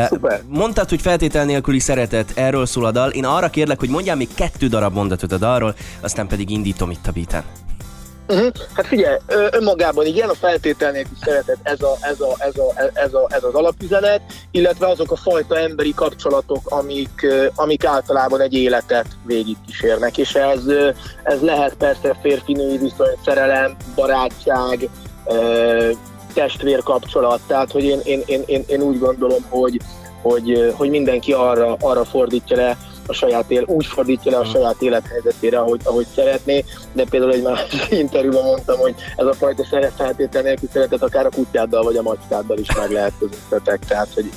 Szuper. 0.07 0.42
Mondtad, 0.48 0.89
hogy 0.89 1.01
feltétel 1.01 1.45
nélküli 1.45 1.80
szeretet, 1.80 2.31
erről 2.36 2.65
szól 2.65 2.86
a 2.86 2.92
dal. 2.92 3.09
Én 3.09 3.25
arra 3.25 3.50
kérlek, 3.50 3.80
hogy 3.80 3.89
mondjál 3.89 4.15
még 4.15 4.33
kettő 4.36 4.68
darab 4.68 4.94
mondatot 4.94 5.31
a 5.31 5.38
dalról, 5.38 5.75
aztán 6.01 6.27
pedig 6.27 6.50
indítom 6.50 6.92
itt 6.92 7.07
a 7.07 7.12
beaten. 7.12 7.44
Uh-huh. 8.27 8.51
Hát 8.74 8.86
figyelj, 8.88 9.18
önmagában 9.51 10.06
igen, 10.06 10.30
a 10.30 10.33
feltétel 10.33 10.92
nélkül 10.92 11.18
szeretet 11.21 11.57
ez, 11.63 11.81
a, 11.81 11.98
ez, 12.01 12.19
a, 12.19 12.36
ez, 12.38 12.56
a, 12.57 12.74
ez, 12.94 13.13
a, 13.13 13.27
ez 13.30 13.44
az 13.44 13.53
alapüzenet, 13.53 14.21
illetve 14.51 14.88
azok 14.88 15.12
a 15.12 15.15
fajta 15.15 15.57
emberi 15.57 15.94
kapcsolatok, 15.94 16.69
amik, 16.69 17.25
amik 17.56 17.86
általában 17.86 18.42
egy 18.42 18.53
életet 18.53 19.07
végigkísérnek, 19.25 20.18
és 20.18 20.33
ez, 20.33 20.62
ez 21.24 21.42
lehet 21.42 21.74
persze 21.74 22.18
férfi-női 22.21 22.77
viszony, 22.77 23.15
szerelem, 23.25 23.75
barátság, 23.95 24.89
testvér 26.33 26.83
kapcsolat, 26.83 27.39
tehát 27.47 27.71
hogy 27.71 27.83
én, 27.83 27.99
én, 28.03 28.21
én, 28.25 28.43
én, 28.45 28.63
én 28.67 28.81
úgy 28.81 28.99
gondolom, 28.99 29.45
hogy, 29.49 29.79
hogy, 30.21 30.73
hogy 30.75 30.89
mindenki 30.89 31.33
arra, 31.33 31.75
arra 31.79 32.05
fordítja 32.05 32.55
le 32.57 32.77
a 33.07 33.13
saját 33.13 33.51
él, 33.51 33.63
úgy 33.67 33.85
fordítja 33.85 34.31
le 34.31 34.37
a 34.37 34.45
saját 34.45 34.81
élethelyzetére, 34.81 35.59
ahogy, 35.59 35.81
ahogy 35.83 36.07
szeretné, 36.15 36.63
de 36.93 37.05
például 37.09 37.33
egy 37.33 37.43
másik 37.43 37.91
interjúban 38.03 38.43
mondtam, 38.43 38.79
hogy 38.79 38.95
ez 39.15 39.25
a 39.25 39.33
fajta 39.33 39.65
szeret 39.65 39.93
feltétel 39.95 40.41
nélkül 40.41 40.69
szeretet 40.71 41.03
akár 41.03 41.25
a 41.25 41.29
kutyáddal 41.29 41.83
vagy 41.83 41.95
a 41.95 42.01
macskáddal 42.01 42.57
is 42.57 42.75
meg 42.75 42.91
lehet 42.91 43.13
közöttetek, 43.19 43.85
tehát 43.85 44.13
hogy 44.13 44.31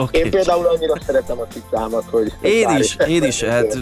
Okay. 0.00 0.20
Én 0.20 0.30
például 0.30 0.66
annyira 0.66 0.94
szeretem 1.06 1.38
a 1.38 1.46
cicámat, 1.46 2.04
hogy... 2.10 2.32
Én 2.40 2.68
is, 2.78 2.96
én 3.08 3.22
is, 3.22 3.42
hát 3.42 3.78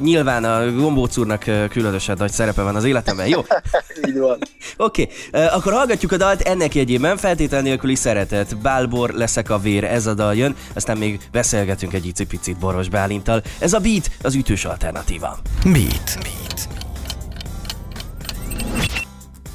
nyilván 0.00 0.44
a 0.44 0.72
Gombóc 0.72 1.16
úrnak 1.16 1.44
különösen 1.70 2.16
nagy 2.18 2.30
szerepe 2.30 2.62
van 2.62 2.76
az 2.76 2.84
életemben, 2.84 3.26
jó? 3.26 3.40
Így 4.08 4.18
van. 4.18 4.38
Oké, 4.76 5.08
okay. 5.28 5.46
akkor 5.46 5.72
hallgatjuk 5.72 6.12
a 6.12 6.16
dalt 6.16 6.40
ennek 6.40 6.74
jegyében, 6.74 7.16
feltétel 7.16 7.62
nélküli 7.62 7.94
szeretet, 7.94 8.58
Bálbor 8.58 9.10
leszek 9.10 9.50
a 9.50 9.58
vér, 9.58 9.84
ez 9.84 10.06
a 10.06 10.14
dal 10.14 10.34
jön, 10.34 10.56
aztán 10.74 10.96
még 10.96 11.20
beszélgetünk 11.32 11.92
egy 11.92 12.06
icipicit 12.06 12.58
Boros 12.58 12.88
Bálintal. 12.88 13.42
Ez 13.58 13.72
a 13.72 13.78
Beat, 13.78 14.10
az 14.22 14.34
ütős 14.34 14.64
alternatíva. 14.64 15.38
Beat. 15.64 16.18
Beat. 16.22 16.87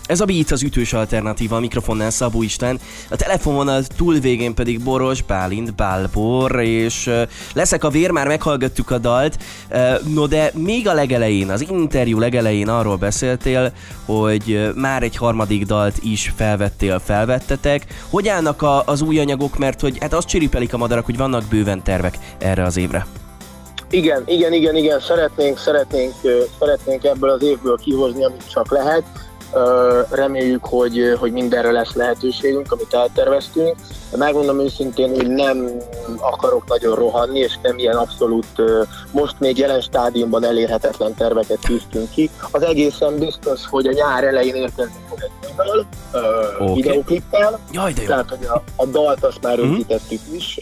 Ez 0.05 0.19
a 0.19 0.25
Beat 0.25 0.51
az 0.51 0.63
ütős 0.63 0.93
alternatíva, 0.93 1.55
a 1.55 1.59
mikrofonnál 1.59 2.09
Szabó 2.09 2.41
Isten, 2.41 2.79
a 3.09 3.79
túl 3.97 4.19
végén 4.19 4.53
pedig 4.53 4.83
Boros, 4.83 5.21
Bálint, 5.21 5.75
Bálbor, 5.75 6.59
és 6.59 7.09
leszek 7.53 7.83
a 7.83 7.89
vér, 7.89 8.11
már 8.11 8.27
meghallgattuk 8.27 8.91
a 8.91 8.97
dalt, 8.97 9.37
no 10.13 10.27
de 10.27 10.51
még 10.53 10.87
a 10.87 10.93
legelején, 10.93 11.49
az 11.49 11.65
interjú 11.69 12.19
legelején 12.19 12.69
arról 12.69 12.95
beszéltél, 12.95 13.71
hogy 14.05 14.71
már 14.75 15.03
egy 15.03 15.15
harmadik 15.15 15.65
dalt 15.65 15.95
is 16.03 16.33
felvettél, 16.35 16.99
felvettetek. 16.99 17.85
Hogy 18.09 18.27
állnak 18.27 18.61
a, 18.61 18.83
az 18.85 19.01
új 19.01 19.19
anyagok, 19.19 19.57
mert 19.57 19.81
hogy 19.81 19.97
hát 19.99 20.13
azt 20.13 20.27
csiripelik 20.27 20.73
a 20.73 20.77
madarak, 20.77 21.05
hogy 21.05 21.17
vannak 21.17 21.43
bőven 21.49 21.83
tervek 21.83 22.17
erre 22.37 22.63
az 22.63 22.77
évre. 22.77 23.05
Igen, 23.89 24.23
igen, 24.25 24.53
igen, 24.53 24.75
igen, 24.75 24.99
szeretnénk, 24.99 25.57
szeretnénk, 25.57 26.13
szeretnénk 26.59 27.03
ebből 27.03 27.29
az 27.29 27.43
évből 27.43 27.77
kihozni, 27.77 28.25
amit 28.25 28.49
csak 28.51 28.71
lehet 28.71 29.03
Reméljük, 30.09 30.65
hogy, 30.65 31.15
hogy 31.19 31.31
mindenre 31.31 31.71
lesz 31.71 31.93
lehetőségünk, 31.93 32.71
amit 32.71 32.93
elterveztünk. 32.93 33.75
Megmondom 34.17 34.59
őszintén, 34.59 35.09
hogy 35.09 35.27
nem 35.27 35.69
akarok 36.19 36.67
nagyon 36.67 36.95
rohanni, 36.95 37.39
és 37.39 37.57
nem 37.61 37.77
ilyen 37.77 37.95
abszolút 37.95 38.61
most 39.11 39.39
még 39.39 39.57
jelen 39.57 39.81
stádiumban 39.81 40.43
elérhetetlen 40.43 41.15
terveket 41.15 41.59
tűztünk 41.59 42.09
ki. 42.09 42.29
Az 42.51 42.61
egészen 42.61 43.17
biztos, 43.17 43.67
hogy 43.69 43.87
a 43.87 43.91
nyár 43.91 44.23
elején 44.23 44.55
érkezni 44.55 45.01
fog 45.09 45.19
egy 45.21 45.43
okay. 46.59 46.73
videoklippel. 46.73 47.59
Jaj, 47.71 47.93
de 47.93 48.01
jó. 48.01 48.07
Tehát, 48.07 48.29
hogy 48.29 48.45
a, 48.45 48.63
a 48.75 48.85
dalt 48.85 49.23
azt 49.23 49.41
már 49.41 49.57
mhm. 49.57 49.67
rögzítettük 49.67 50.19
uh-huh. 50.19 50.35
is 50.35 50.59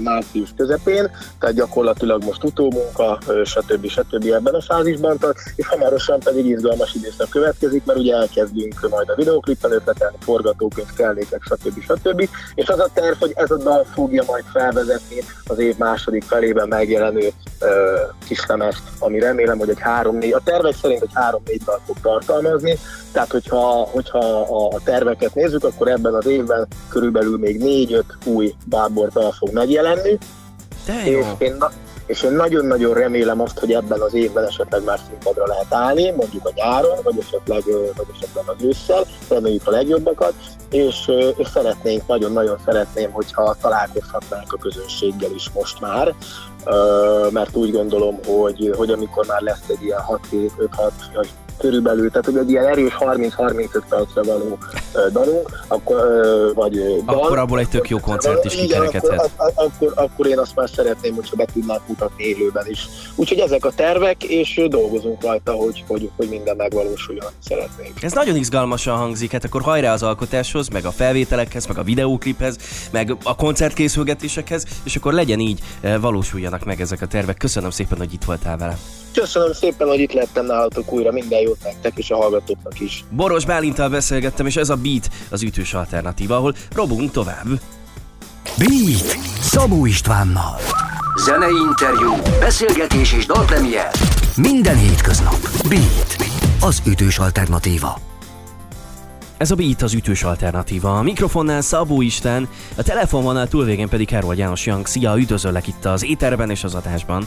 március 0.00 0.48
közepén, 0.56 1.10
tehát 1.38 1.54
gyakorlatilag 1.54 2.24
most 2.24 2.44
utómunka, 2.44 3.18
stb. 3.44 3.88
stb. 3.88 4.24
ebben 4.24 4.54
a 4.54 4.62
fázisban 4.62 5.18
tart, 5.18 5.38
és 5.56 5.66
hamarosan 5.66 6.20
pedig 6.20 6.46
izgalmas 6.46 6.94
időszak 6.94 7.28
következik, 7.28 7.84
mert 7.84 7.98
ugye 7.98 8.14
elkezdünk 8.14 8.88
majd 8.90 9.08
a 9.08 9.14
videoklippel 9.14 9.72
ötletelni, 9.72 10.16
forgatókönyv, 10.20 10.92
kellékek, 10.96 11.42
stb. 11.42 11.82
stb. 11.82 12.28
És 12.54 12.68
az 12.68 12.80
a 12.84 12.90
terv, 12.94 13.18
hogy 13.18 13.32
ez 13.34 13.50
a 13.50 13.56
dal 13.56 13.86
fogja 13.94 14.22
majd 14.26 14.44
felvezetni 14.52 15.16
az 15.46 15.58
év 15.58 15.76
második 15.76 16.22
felében 16.22 16.68
megjelenő 16.68 17.26
uh, 17.26 17.68
kislemezt, 18.26 18.82
ami 18.98 19.18
remélem, 19.18 19.58
hogy 19.58 19.68
egy 19.68 19.80
három-négy, 19.80 20.32
a 20.32 20.40
tervek 20.44 20.74
szerint 20.74 21.02
egy 21.02 21.10
három-négy 21.14 21.62
dal 21.64 21.80
fog 21.86 21.96
tartalmazni, 22.02 22.78
tehát 23.12 23.30
hogyha, 23.30 23.88
hogyha 23.92 24.40
a 24.74 24.80
terveket 24.84 25.34
nézzük, 25.34 25.64
akkor 25.64 25.88
ebben 25.88 26.14
az 26.14 26.26
évben 26.26 26.66
körülbelül 26.88 27.38
még 27.38 27.58
négy-öt 27.58 28.16
új 28.24 28.54
bábordal 28.66 29.32
fog 29.32 29.52
megjelenni. 29.52 30.18
De 30.86 31.10
jó. 31.10 31.18
És 31.18 31.26
én, 31.38 31.64
és 32.06 32.22
én 32.22 32.32
nagyon-nagyon 32.32 32.94
remélem 32.94 33.40
azt, 33.40 33.58
hogy 33.58 33.72
ebben 33.72 34.00
az 34.00 34.14
évben 34.14 34.44
esetleg 34.44 34.84
már 34.84 35.00
színpadra 35.08 35.46
lehet 35.46 35.74
állni, 35.74 36.10
mondjuk 36.10 36.46
a 36.46 36.50
nyáron, 36.54 36.98
vagy 37.02 37.18
esetleg, 37.18 37.62
vagy 37.96 38.06
esetleg 38.14 38.44
az 38.46 38.64
ősszel, 38.64 39.04
reméljük 39.28 39.66
a 39.66 39.70
legjobbakat, 39.70 40.34
és, 40.70 41.10
és 41.36 41.48
szeretnénk, 41.48 42.06
nagyon-nagyon 42.06 42.58
szeretném, 42.64 43.10
hogyha 43.10 43.56
találkozhatnánk 43.60 44.52
a 44.52 44.56
közönséggel 44.56 45.30
is 45.34 45.50
most 45.50 45.80
már, 45.80 46.14
mert 47.30 47.56
úgy 47.56 47.72
gondolom, 47.72 48.18
hogy, 48.26 48.72
hogy 48.76 48.90
amikor 48.90 49.26
már 49.26 49.40
lesz 49.40 49.68
egy 49.68 49.82
ilyen 49.82 50.00
6-7-5-6, 50.30 50.90
körülbelül, 51.58 52.10
tehát 52.10 52.24
hogy 52.24 52.36
egy 52.36 52.50
ilyen 52.50 52.66
erős 52.66 52.92
30-35 52.98 53.82
percre 53.88 54.22
való 54.22 54.58
dalunk, 55.12 55.62
akkor, 55.68 55.96
vagy 56.54 56.72
dal, 57.04 57.22
akkor 57.22 57.38
abból 57.38 57.58
egy 57.58 57.68
tök 57.68 57.88
jó 57.88 57.98
koncert 57.98 58.44
is 58.44 58.54
kikerekedhet. 58.54 59.30
Akkor, 59.36 59.52
akkor, 59.54 59.92
akkor 59.94 60.26
én 60.26 60.38
azt 60.38 60.54
már 60.54 60.70
szeretném, 60.74 61.14
hogyha 61.14 61.36
be 61.36 61.44
tudnánk 61.52 61.88
mutatni 61.88 62.24
élőben 62.24 62.66
is. 62.68 62.88
Úgyhogy 63.14 63.38
ezek 63.38 63.64
a 63.64 63.70
tervek, 63.70 64.24
és 64.24 64.60
dolgozunk 64.68 65.22
rajta, 65.22 65.52
hogy, 65.52 65.84
hogy, 65.86 66.10
hogy 66.16 66.28
minden 66.28 66.56
megvalósuljon, 66.56 67.30
szeretnénk. 67.38 68.02
Ez 68.02 68.12
nagyon 68.12 68.36
izgalmasan 68.36 68.96
hangzik, 68.96 69.32
hát 69.32 69.44
akkor 69.44 69.62
hajrá 69.62 69.92
az 69.92 70.02
alkotáshoz, 70.02 70.68
meg 70.68 70.84
a 70.84 70.90
felvételekhez, 70.90 71.66
meg 71.66 71.78
a 71.78 71.82
videókliphez, 71.82 72.56
meg 72.90 73.16
a 73.22 73.36
koncertkészülgetésekhez, 73.36 74.64
és 74.82 74.96
akkor 74.96 75.12
legyen 75.12 75.38
így, 75.40 75.60
valósuljanak 76.00 76.64
meg 76.64 76.80
ezek 76.80 77.02
a 77.02 77.06
tervek. 77.06 77.36
Köszönöm 77.36 77.70
szépen, 77.70 77.98
hogy 77.98 78.12
itt 78.12 78.24
voltál 78.24 78.56
velem. 78.56 79.03
Köszönöm 79.14 79.52
szépen, 79.52 79.88
hogy 79.88 80.00
itt 80.00 80.12
lettem 80.12 80.46
nálatok 80.46 80.92
újra, 80.92 81.12
minden 81.12 81.40
jót 81.40 81.58
nektek 81.64 81.92
és 81.96 82.10
a 82.10 82.16
hallgatóknak 82.16 82.80
is. 82.80 83.04
Boros 83.10 83.44
Bálintal 83.44 83.88
beszélgettem, 83.88 84.46
és 84.46 84.56
ez 84.56 84.68
a 84.68 84.76
Beat 84.76 85.10
az 85.30 85.42
ütős 85.42 85.74
alternatíva, 85.74 86.36
ahol 86.36 86.54
robunk 86.74 87.10
tovább. 87.10 87.46
Beat 88.58 89.16
Szabó 89.40 89.86
Istvánnal. 89.86 90.56
Zenei 91.16 91.56
interjú, 91.68 92.12
beszélgetés 92.40 93.12
és 93.12 93.26
dalpremier. 93.26 93.90
Minden 94.36 94.76
hétköznap. 94.76 95.38
Beat. 95.68 96.16
Az 96.60 96.82
ütős 96.86 97.18
alternatíva. 97.18 97.98
Ez 99.36 99.50
a 99.50 99.54
Beat 99.54 99.82
az 99.82 99.94
ütős 99.94 100.22
alternatíva. 100.22 100.98
A 100.98 101.02
mikrofonnál 101.02 101.60
Szabó 101.60 102.00
Isten, 102.00 102.48
a 102.76 102.82
telefonvonal 102.82 103.48
túlvégén 103.48 103.88
pedig 103.88 104.06
Károly 104.06 104.36
János 104.36 104.66
Young. 104.66 104.86
Szia, 104.86 105.16
üdvözöllek 105.18 105.66
itt 105.66 105.84
az 105.84 106.04
éterben 106.04 106.50
és 106.50 106.64
az 106.64 106.74
adásban. 106.74 107.26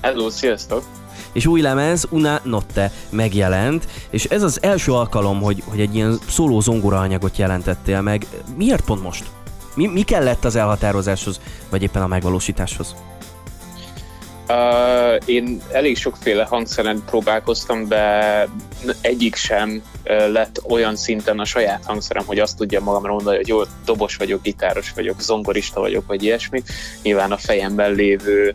Hello, 0.00 0.30
sziasztok! 0.30 0.84
És 1.32 1.46
új 1.46 1.60
lemez 1.60 2.06
Una 2.10 2.40
Notte 2.42 2.92
megjelent, 3.10 3.86
és 4.10 4.24
ez 4.24 4.42
az 4.42 4.62
első 4.62 4.92
alkalom, 4.92 5.40
hogy, 5.40 5.62
hogy 5.66 5.80
egy 5.80 5.94
ilyen 5.94 6.18
szóló 6.28 6.60
zongora 6.60 6.98
anyagot 6.98 7.36
jelentettél 7.36 8.00
meg. 8.00 8.26
Miért 8.56 8.84
pont 8.84 9.02
most? 9.02 9.24
Mi, 9.74 9.86
mi 9.86 10.02
kellett 10.02 10.44
az 10.44 10.56
elhatározáshoz, 10.56 11.40
vagy 11.70 11.82
éppen 11.82 12.02
a 12.02 12.06
megvalósításhoz? 12.06 12.94
Uh, 14.48 15.22
én 15.24 15.62
elég 15.70 15.96
sokféle 15.96 16.44
hangszeren 16.44 17.02
próbálkoztam, 17.06 17.88
de 17.88 18.48
egyik 19.00 19.34
sem 19.34 19.82
lett 20.04 20.62
olyan 20.68 20.96
szinten 20.96 21.38
a 21.38 21.44
saját 21.44 21.84
hangszerem, 21.84 22.24
hogy 22.26 22.38
azt 22.38 22.56
tudja 22.56 22.80
magamra 22.80 23.12
mondani, 23.12 23.36
hogy 23.36 23.48
jó, 23.48 23.60
dobos 23.84 24.16
vagyok, 24.16 24.42
gitáros 24.42 24.92
vagyok, 24.94 25.20
zongorista 25.20 25.80
vagyok, 25.80 26.06
vagy 26.06 26.22
ilyesmi. 26.22 26.62
Nyilván 27.02 27.32
a 27.32 27.36
fejemben 27.36 27.92
lévő 27.92 28.54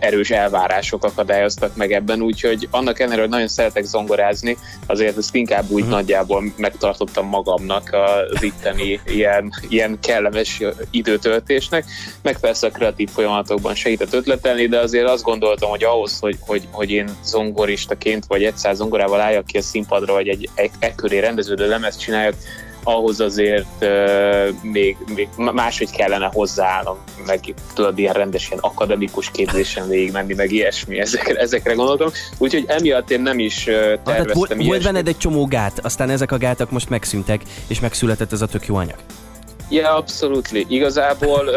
erős 0.00 0.30
elvárások 0.30 1.04
akadályoztak 1.04 1.76
meg 1.76 1.92
ebben, 1.92 2.22
úgyhogy 2.22 2.68
annak 2.70 2.98
ellenére, 2.98 3.20
hogy 3.20 3.30
nagyon 3.30 3.48
szeretek 3.48 3.84
zongorázni, 3.84 4.56
azért 4.86 5.16
ezt 5.16 5.34
inkább 5.34 5.70
úgy 5.70 5.80
uh-huh. 5.80 5.90
nagyjából 5.90 6.44
megtartottam 6.56 7.26
magamnak 7.26 7.90
az 7.92 8.42
itteni 8.42 9.00
ilyen, 9.06 9.52
ilyen 9.68 9.98
kellemes 10.00 10.62
időtöltésnek, 10.90 11.84
meg 12.22 12.40
persze 12.40 12.66
a 12.66 12.70
kreatív 12.70 13.08
folyamatokban 13.10 13.74
segített 13.74 14.12
ötletelni, 14.12 14.66
de 14.66 14.78
azért 14.78 15.08
azt 15.08 15.22
gondoltam, 15.22 15.70
hogy 15.70 15.84
ahhoz, 15.84 16.18
hogy, 16.18 16.36
hogy, 16.40 16.68
hogy 16.70 16.90
én 16.90 17.10
zongoristaként 17.24 18.24
vagy 18.26 18.44
egyszer 18.44 18.74
zongorával 18.74 19.20
álljak 19.20 19.46
ki 19.46 19.58
a 19.58 19.62
színpadra, 19.62 20.12
vagy 20.12 20.28
egy, 20.28 20.48
egy 20.54 20.70
ekköré 20.80 21.18
rendeződő 21.18 21.68
lemez 21.68 21.96
csináljak, 21.96 22.34
ahhoz 22.82 23.20
azért 23.20 23.66
uh, 23.80 24.48
még, 24.62 24.96
még 25.14 25.28
máshogy 25.36 25.90
kellene 25.90 26.30
hozzáállnom, 26.32 26.98
meg 27.26 27.40
tudod, 27.74 27.98
ilyen 27.98 28.12
rendes, 28.14 28.48
ilyen 28.48 28.62
akademikus 28.62 29.30
képzésen 29.30 29.88
végigmenni, 29.88 30.34
meg 30.34 30.52
ilyesmi, 30.52 30.98
ezekre, 30.98 31.40
ezekre 31.40 31.72
gondoltam. 31.72 32.10
Úgyhogy 32.38 32.64
emiatt 32.66 33.10
én 33.10 33.20
nem 33.20 33.38
is 33.38 33.66
uh, 33.66 33.74
terveztem 33.74 34.32
volt, 34.32 34.54
volt 34.64 34.82
benned 34.82 35.08
egy 35.08 35.18
csomó 35.18 35.46
gát, 35.46 35.78
aztán 35.84 36.10
ezek 36.10 36.32
a 36.32 36.38
gátak 36.38 36.70
most 36.70 36.88
megszűntek, 36.88 37.40
és 37.66 37.80
megszületett 37.80 38.32
ez 38.32 38.42
a 38.42 38.46
tök 38.46 38.66
jó 38.66 38.76
anyag. 38.76 38.96
Ja, 39.70 39.96
abszolút. 39.96 40.48
Igazából, 40.52 41.48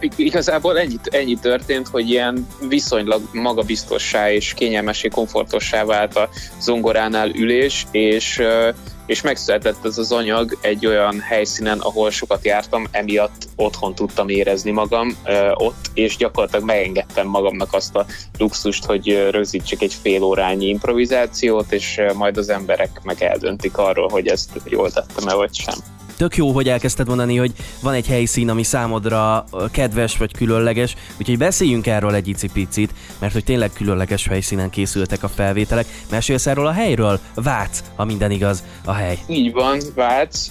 uh, 0.00 0.10
igazából 0.16 0.78
ennyi, 0.78 0.96
ennyi 1.04 1.34
történt, 1.34 1.88
hogy 1.88 2.10
ilyen 2.10 2.46
viszonylag 2.68 3.22
magabiztossá 3.32 4.32
és 4.32 4.54
kényelmesé, 4.54 5.08
komfortossá 5.08 5.84
vált 5.84 6.16
a 6.16 6.28
zongoránál 6.60 7.28
ülés, 7.28 7.86
és 7.90 8.38
uh, 8.38 8.74
és 9.06 9.20
megszületett 9.20 9.84
ez 9.84 9.98
az 9.98 10.12
anyag 10.12 10.58
egy 10.60 10.86
olyan 10.86 11.20
helyszínen, 11.20 11.78
ahol 11.78 12.10
sokat 12.10 12.44
jártam, 12.44 12.86
emiatt 12.90 13.48
otthon 13.56 13.94
tudtam 13.94 14.28
érezni 14.28 14.70
magam 14.70 15.16
uh, 15.24 15.34
ott, 15.54 15.90
és 15.94 16.16
gyakorlatilag 16.16 16.64
megengedtem 16.64 17.26
magamnak 17.26 17.72
azt 17.72 17.96
a 17.96 18.06
luxust, 18.38 18.84
hogy 18.84 19.28
rögzítsek 19.30 19.82
egy 19.82 19.94
fél 20.02 20.22
órányi 20.22 20.66
improvizációt, 20.66 21.72
és 21.72 21.96
uh, 21.98 22.14
majd 22.14 22.36
az 22.36 22.48
emberek 22.48 23.00
meg 23.02 23.22
eldöntik 23.22 23.76
arról, 23.76 24.08
hogy 24.08 24.26
ezt 24.26 24.50
jól 24.64 24.90
tettem-e 24.90 25.34
vagy 25.34 25.54
sem 25.54 25.74
tök 26.16 26.36
jó, 26.36 26.50
hogy 26.50 26.68
elkezdted 26.68 27.06
mondani, 27.06 27.36
hogy 27.36 27.52
van 27.80 27.94
egy 27.94 28.06
helyszín, 28.06 28.48
ami 28.48 28.62
számodra 28.62 29.44
kedves 29.72 30.16
vagy 30.16 30.32
különleges, 30.32 30.96
úgyhogy 31.18 31.38
beszéljünk 31.38 31.86
erről 31.86 32.14
egy 32.14 32.28
icipicit, 32.28 32.90
mert 33.18 33.32
hogy 33.32 33.44
tényleg 33.44 33.70
különleges 33.72 34.26
helyszínen 34.26 34.70
készültek 34.70 35.22
a 35.22 35.28
felvételek. 35.28 35.86
Mesélsz 36.10 36.46
erről 36.46 36.66
a 36.66 36.72
helyről? 36.72 37.20
Vác, 37.34 37.82
ha 37.96 38.04
minden 38.04 38.30
igaz, 38.30 38.62
a 38.84 38.92
hely. 38.92 39.18
Így 39.26 39.52
van, 39.52 39.80
Vác, 39.94 40.50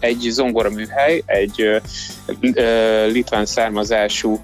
egy 0.00 0.26
zongora 0.30 0.70
műhely, 0.70 1.22
egy 1.26 1.82
litván 3.06 3.46
származású 3.46 4.40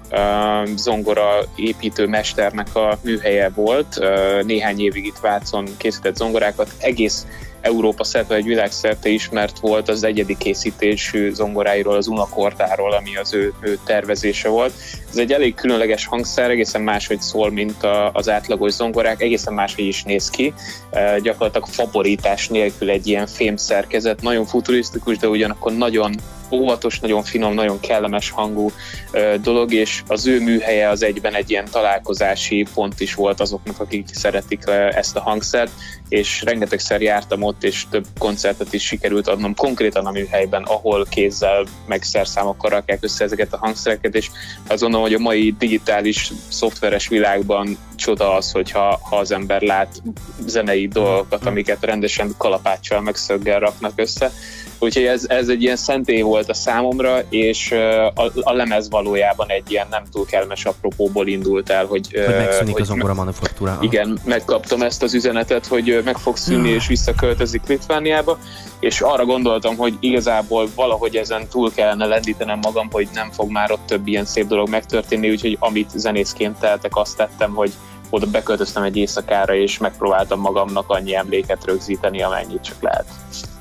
zongora 0.75 1.27
építő 1.55 2.07
mesternek 2.07 2.75
a 2.75 2.99
műhelye 3.03 3.49
volt. 3.55 3.99
Néhány 4.45 4.81
évig 4.81 5.05
itt 5.05 5.19
Vácon 5.21 5.67
készített 5.77 6.15
zongorákat, 6.15 6.73
egész 6.77 7.25
Európa 7.61 8.03
szerte, 8.03 8.35
egy 8.35 8.45
világszerte 8.45 9.09
ismert 9.09 9.59
volt 9.59 9.89
az 9.89 10.03
egyedi 10.03 10.37
készítésű 10.37 11.33
zongoráiról, 11.33 11.95
az 11.95 12.07
unakortáról, 12.07 12.93
ami 12.93 13.15
az 13.15 13.33
ő, 13.33 13.53
ő 13.59 13.77
tervezése 13.85 14.49
volt. 14.49 14.73
Ez 15.09 15.17
egy 15.17 15.31
elég 15.31 15.55
különleges 15.55 16.05
hangszer, 16.05 16.49
egészen 16.49 16.81
máshogy 16.81 17.21
szól, 17.21 17.51
mint 17.51 17.83
a, 17.83 18.11
az 18.13 18.29
átlagos 18.29 18.71
zongorák, 18.71 19.21
egészen 19.21 19.53
máshogy 19.53 19.85
is 19.85 20.03
néz 20.03 20.29
ki. 20.29 20.53
E, 20.89 21.19
gyakorlatilag 21.19 21.67
faborítás 21.67 22.47
nélkül 22.47 22.89
egy 22.89 23.07
ilyen 23.07 23.27
fémszerkezet, 23.27 24.21
nagyon 24.21 24.45
futurisztikus, 24.45 25.17
de 25.17 25.27
ugyanakkor 25.27 25.73
nagyon 25.73 26.15
óvatos, 26.51 26.99
nagyon 26.99 27.23
finom, 27.23 27.53
nagyon 27.53 27.79
kellemes 27.79 28.29
hangú 28.29 28.71
ö, 29.11 29.35
dolog, 29.41 29.73
és 29.73 30.03
az 30.07 30.27
ő 30.27 30.41
műhelye 30.41 30.89
az 30.89 31.03
egyben 31.03 31.33
egy 31.33 31.49
ilyen 31.49 31.67
találkozási 31.71 32.67
pont 32.73 32.99
is 32.99 33.13
volt 33.13 33.41
azoknak, 33.41 33.79
akik 33.79 34.07
szeretik 34.11 34.63
ö, 34.67 34.71
ezt 34.71 35.15
a 35.15 35.21
hangszert, 35.21 35.71
és 36.09 36.41
rengetegszer 36.41 37.01
jártam 37.01 37.41
ott, 37.41 37.63
és 37.63 37.85
több 37.89 38.05
koncertet 38.17 38.73
is 38.73 38.83
sikerült 38.83 39.27
adnom 39.27 39.55
konkrétan 39.55 40.05
a 40.05 40.11
műhelyben, 40.11 40.63
ahol 40.63 41.05
kézzel 41.09 41.65
meg 41.87 42.03
szerszámokkal 42.03 42.69
rakják 42.69 43.03
össze 43.03 43.23
ezeket 43.23 43.53
a 43.53 43.57
hangszereket, 43.57 44.15
és 44.15 44.29
azt 44.67 44.81
gondolom, 44.81 45.05
hogy 45.05 45.15
a 45.15 45.19
mai 45.19 45.55
digitális, 45.57 46.31
szoftveres 46.47 47.07
világban 47.07 47.77
csoda 47.95 48.33
az, 48.35 48.51
hogyha 48.51 48.99
ha 49.09 49.17
az 49.17 49.31
ember 49.31 49.61
lát 49.61 50.01
zenei 50.45 50.87
dolgokat, 50.87 51.45
amiket 51.45 51.85
rendesen 51.85 52.33
kalapáccsal 52.37 53.01
meg 53.01 53.15
szöggel 53.15 53.59
raknak 53.59 53.93
össze. 53.95 54.31
Úgyhogy 54.79 55.03
ez, 55.03 55.25
ez 55.27 55.47
egy 55.47 55.61
ilyen 55.61 55.75
szentély 55.75 56.21
volt 56.21 56.49
a 56.49 56.53
számomra, 56.53 57.19
és 57.29 57.71
a, 58.15 58.31
a 58.33 58.53
lemez 58.53 58.89
valójában 58.89 59.49
egy 59.49 59.71
ilyen 59.71 59.87
nem 59.89 60.03
túl 60.11 60.25
kellemes 60.25 60.65
apropóból 60.65 61.27
indult 61.27 61.69
el, 61.69 61.85
hogy... 61.85 62.07
Hogy 62.25 62.35
megszűnik 62.35 62.73
hogy 62.73 62.81
az 62.81 62.89
ongora 62.89 63.13
manufaktúra. 63.13 63.77
Igen, 63.81 64.19
megkaptam 64.25 64.81
ezt 64.81 65.03
az 65.03 65.13
üzenetet, 65.13 65.65
hogy 65.65 65.98
meg 66.03 66.17
fog 66.17 66.37
szűnni 66.37 66.69
és 66.69 66.87
visszaköltözik 66.87 67.67
Litvániába, 67.67 68.37
és 68.79 69.01
arra 69.01 69.25
gondoltam, 69.25 69.77
hogy 69.77 69.97
igazából 69.99 70.69
valahogy 70.75 71.15
ezen 71.15 71.47
túl 71.47 71.71
kellene 71.73 72.05
lendítenem 72.05 72.59
magam, 72.61 72.87
hogy 72.91 73.07
nem 73.13 73.31
fog 73.31 73.49
már 73.49 73.71
ott 73.71 73.85
több 73.85 74.07
ilyen 74.07 74.25
szép 74.25 74.47
dolog 74.47 74.69
megtörténni, 74.69 75.29
úgyhogy 75.29 75.57
amit 75.59 75.89
zenészként 75.95 76.59
teltek, 76.59 76.95
azt 76.95 77.17
tettem, 77.17 77.53
hogy 77.53 77.71
oda 78.09 78.25
beköltöztem 78.25 78.83
egy 78.83 78.97
éjszakára, 78.97 79.55
és 79.55 79.77
megpróbáltam 79.77 80.39
magamnak 80.39 80.89
annyi 80.89 81.15
emléket 81.15 81.65
rögzíteni, 81.65 82.21
amennyit 82.21 82.61
csak 82.61 82.81
lehet. 82.81 83.05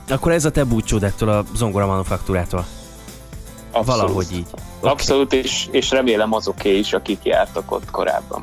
Akkor 0.08 0.32
ez 0.32 0.44
a 0.44 0.50
te 0.50 0.64
búcsúd 0.64 1.02
ettől 1.02 1.28
a 1.28 1.44
zongora 1.54 1.86
manufaktúrától? 1.86 2.66
Abszolút. 3.72 4.00
Valahogy 4.00 4.26
így. 4.32 4.46
Okay. 4.78 4.90
Abszolút, 4.90 5.32
és, 5.32 5.68
és 5.70 5.90
remélem 5.90 6.32
azoké 6.32 6.78
is, 6.78 6.92
akik 6.92 7.18
jártak 7.22 7.72
ott 7.72 7.90
korábban. 7.90 8.42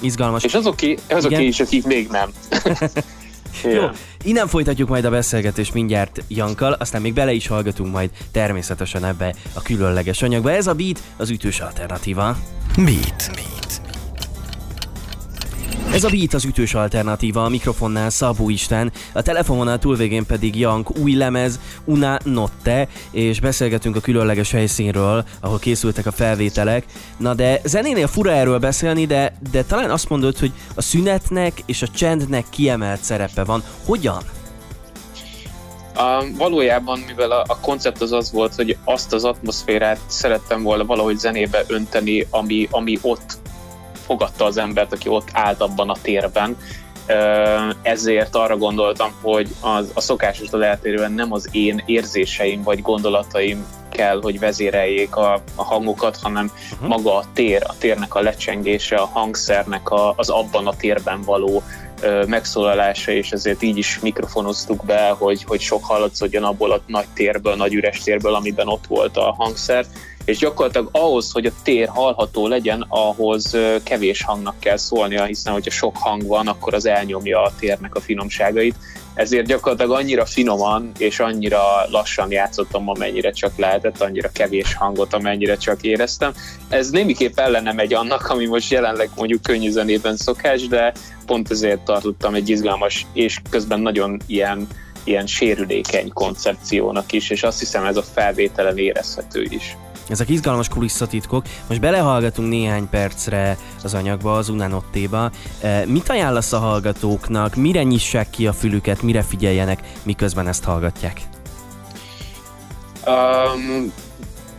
Izgalmas. 0.00 0.44
És 0.44 0.54
azoké, 0.54 0.98
azoké 1.08 1.44
is, 1.46 1.60
akik 1.60 1.86
még 1.86 2.08
nem. 2.08 2.30
Jó, 3.62 3.88
innen 4.22 4.46
folytatjuk 4.46 4.88
majd 4.88 5.04
a 5.04 5.10
beszélgetést 5.10 5.74
mindjárt 5.74 6.22
Jankkal, 6.28 6.72
aztán 6.72 7.00
még 7.00 7.14
bele 7.14 7.32
is 7.32 7.46
hallgatunk 7.46 7.92
majd 7.92 8.10
természetesen 8.32 9.04
ebbe 9.04 9.34
a 9.52 9.62
különleges 9.62 10.22
anyagba. 10.22 10.52
Ez 10.52 10.66
a 10.66 10.74
Beat 10.74 11.02
az 11.16 11.30
ütős 11.30 11.60
alternatíva. 11.60 12.36
Beat. 12.76 13.30
Beat. 13.34 13.87
Ez 15.98 16.04
a 16.04 16.08
Beat 16.08 16.34
az 16.34 16.44
ütős 16.44 16.74
alternatíva, 16.74 17.44
a 17.44 17.48
mikrofonnál 17.48 18.10
Szabó 18.10 18.50
Isten, 18.50 18.92
a 19.12 19.22
telefonon 19.22 19.80
túlvégén 19.80 20.26
pedig 20.26 20.58
Jank 20.58 20.96
új 20.98 21.12
lemez, 21.14 21.60
Una 21.84 22.18
Notte, 22.24 22.88
és 23.10 23.40
beszélgetünk 23.40 23.96
a 23.96 24.00
különleges 24.00 24.50
helyszínről, 24.50 25.24
ahol 25.40 25.58
készültek 25.58 26.06
a 26.06 26.12
felvételek. 26.12 26.84
Na 27.16 27.34
de 27.34 27.60
zenénél 27.64 28.06
fura 28.06 28.32
erről 28.32 28.58
beszélni, 28.58 29.06
de, 29.06 29.38
de 29.50 29.64
talán 29.64 29.90
azt 29.90 30.08
mondod, 30.08 30.38
hogy 30.38 30.52
a 30.74 30.82
szünetnek 30.82 31.62
és 31.66 31.82
a 31.82 31.88
csendnek 31.88 32.44
kiemelt 32.50 33.02
szerepe 33.02 33.44
van. 33.44 33.62
Hogyan? 33.84 34.22
Uh, 35.96 36.36
valójában, 36.36 36.98
mivel 37.06 37.30
a, 37.30 37.44
a 37.46 37.60
koncept 37.60 38.00
az 38.00 38.12
az 38.12 38.32
volt, 38.32 38.54
hogy 38.54 38.76
azt 38.84 39.12
az 39.12 39.24
atmoszférát 39.24 40.00
szerettem 40.06 40.62
volna 40.62 40.84
valahogy 40.84 41.18
zenébe 41.18 41.64
önteni, 41.68 42.26
ami, 42.30 42.68
ami 42.70 42.98
ott 43.02 43.38
fogadta 44.08 44.44
az 44.44 44.56
embert, 44.56 44.92
aki 44.92 45.08
ott 45.08 45.28
állt 45.32 45.60
abban 45.60 45.90
a 45.90 45.96
térben, 46.02 46.56
ezért 47.82 48.34
arra 48.34 48.56
gondoltam, 48.56 49.12
hogy 49.22 49.48
az, 49.60 49.90
a 49.94 50.00
szokásostól 50.00 50.64
eltérően 50.64 51.12
nem 51.12 51.32
az 51.32 51.48
én 51.52 51.82
érzéseim 51.86 52.62
vagy 52.62 52.82
gondolataim 52.82 53.66
kell, 53.90 54.20
hogy 54.22 54.38
vezéreljék 54.38 55.16
a, 55.16 55.42
a 55.54 55.64
hangokat, 55.64 56.16
hanem 56.16 56.52
uh-huh. 56.72 56.88
maga 56.88 57.16
a 57.16 57.24
tér, 57.32 57.62
a 57.66 57.74
térnek 57.78 58.14
a 58.14 58.20
lecsengése, 58.20 58.96
a 58.96 59.06
hangszernek 59.06 59.90
a, 59.90 60.14
az 60.16 60.28
abban 60.28 60.66
a 60.66 60.76
térben 60.76 61.22
való 61.22 61.62
ö, 62.00 62.24
megszólalása, 62.26 63.12
és 63.12 63.30
ezért 63.30 63.62
így 63.62 63.78
is 63.78 63.98
mikrofonoztuk 64.00 64.84
be, 64.84 65.08
hogy, 65.18 65.44
hogy 65.44 65.60
sok 65.60 65.84
hallatszódjon 65.84 66.44
abból 66.44 66.72
a 66.72 66.80
nagy 66.86 67.08
térből, 67.14 67.54
nagy 67.54 67.74
üres 67.74 67.98
térből, 67.98 68.34
amiben 68.34 68.68
ott 68.68 68.86
volt 68.86 69.16
a 69.16 69.34
hangszer, 69.38 69.84
és 70.28 70.38
gyakorlatilag 70.38 70.88
ahhoz, 70.92 71.32
hogy 71.32 71.46
a 71.46 71.52
tér 71.62 71.88
hallható 71.88 72.46
legyen, 72.46 72.84
ahhoz 72.88 73.56
kevés 73.82 74.22
hangnak 74.22 74.60
kell 74.60 74.76
szólnia, 74.76 75.24
hiszen 75.24 75.52
hogyha 75.52 75.70
sok 75.70 75.96
hang 75.96 76.26
van, 76.26 76.48
akkor 76.48 76.74
az 76.74 76.86
elnyomja 76.86 77.42
a 77.42 77.52
térnek 77.58 77.94
a 77.94 78.00
finomságait. 78.00 78.74
Ezért 79.14 79.46
gyakorlatilag 79.46 79.98
annyira 79.98 80.24
finoman 80.24 80.92
és 80.98 81.20
annyira 81.20 81.60
lassan 81.90 82.30
játszottam, 82.30 82.88
amennyire 82.88 83.30
csak 83.30 83.56
lehetett, 83.56 84.00
annyira 84.00 84.30
kevés 84.32 84.74
hangot, 84.74 85.14
amennyire 85.14 85.56
csak 85.56 85.82
éreztem. 85.82 86.32
Ez 86.68 86.90
némiképp 86.90 87.38
ellene 87.38 87.72
megy 87.72 87.94
annak, 87.94 88.28
ami 88.28 88.46
most 88.46 88.70
jelenleg 88.70 89.10
mondjuk 89.16 89.42
könnyű 89.42 89.70
zenében 89.70 90.16
szokás, 90.16 90.66
de 90.66 90.92
pont 91.26 91.50
ezért 91.50 91.80
tartottam 91.80 92.34
egy 92.34 92.48
izgalmas 92.48 93.06
és 93.12 93.40
közben 93.50 93.80
nagyon 93.80 94.20
ilyen 94.26 94.66
ilyen 95.04 95.26
sérülékeny 95.26 96.12
koncepciónak 96.12 97.12
is, 97.12 97.30
és 97.30 97.42
azt 97.42 97.58
hiszem 97.58 97.84
ez 97.84 97.96
a 97.96 98.02
felvételen 98.02 98.78
érezhető 98.78 99.46
is. 99.50 99.76
Ezek 100.08 100.28
izgalmas 100.28 100.68
kulisszatitkok. 100.68 101.44
Most 101.68 101.80
belehallgatunk 101.80 102.48
néhány 102.48 102.88
percre 102.88 103.56
az 103.82 103.94
anyagba, 103.94 104.36
az 104.36 104.48
Unanottéba. 104.48 105.30
E, 105.60 105.84
mit 105.86 106.08
ajánlasz 106.08 106.52
a 106.52 106.58
hallgatóknak? 106.58 107.54
Mire 107.54 107.82
nyissák 107.82 108.30
ki 108.30 108.46
a 108.46 108.52
fülüket, 108.52 109.02
mire 109.02 109.22
figyeljenek, 109.22 109.92
miközben 110.02 110.48
ezt 110.48 110.64
hallgatják? 110.64 111.20
Um, 113.06 113.92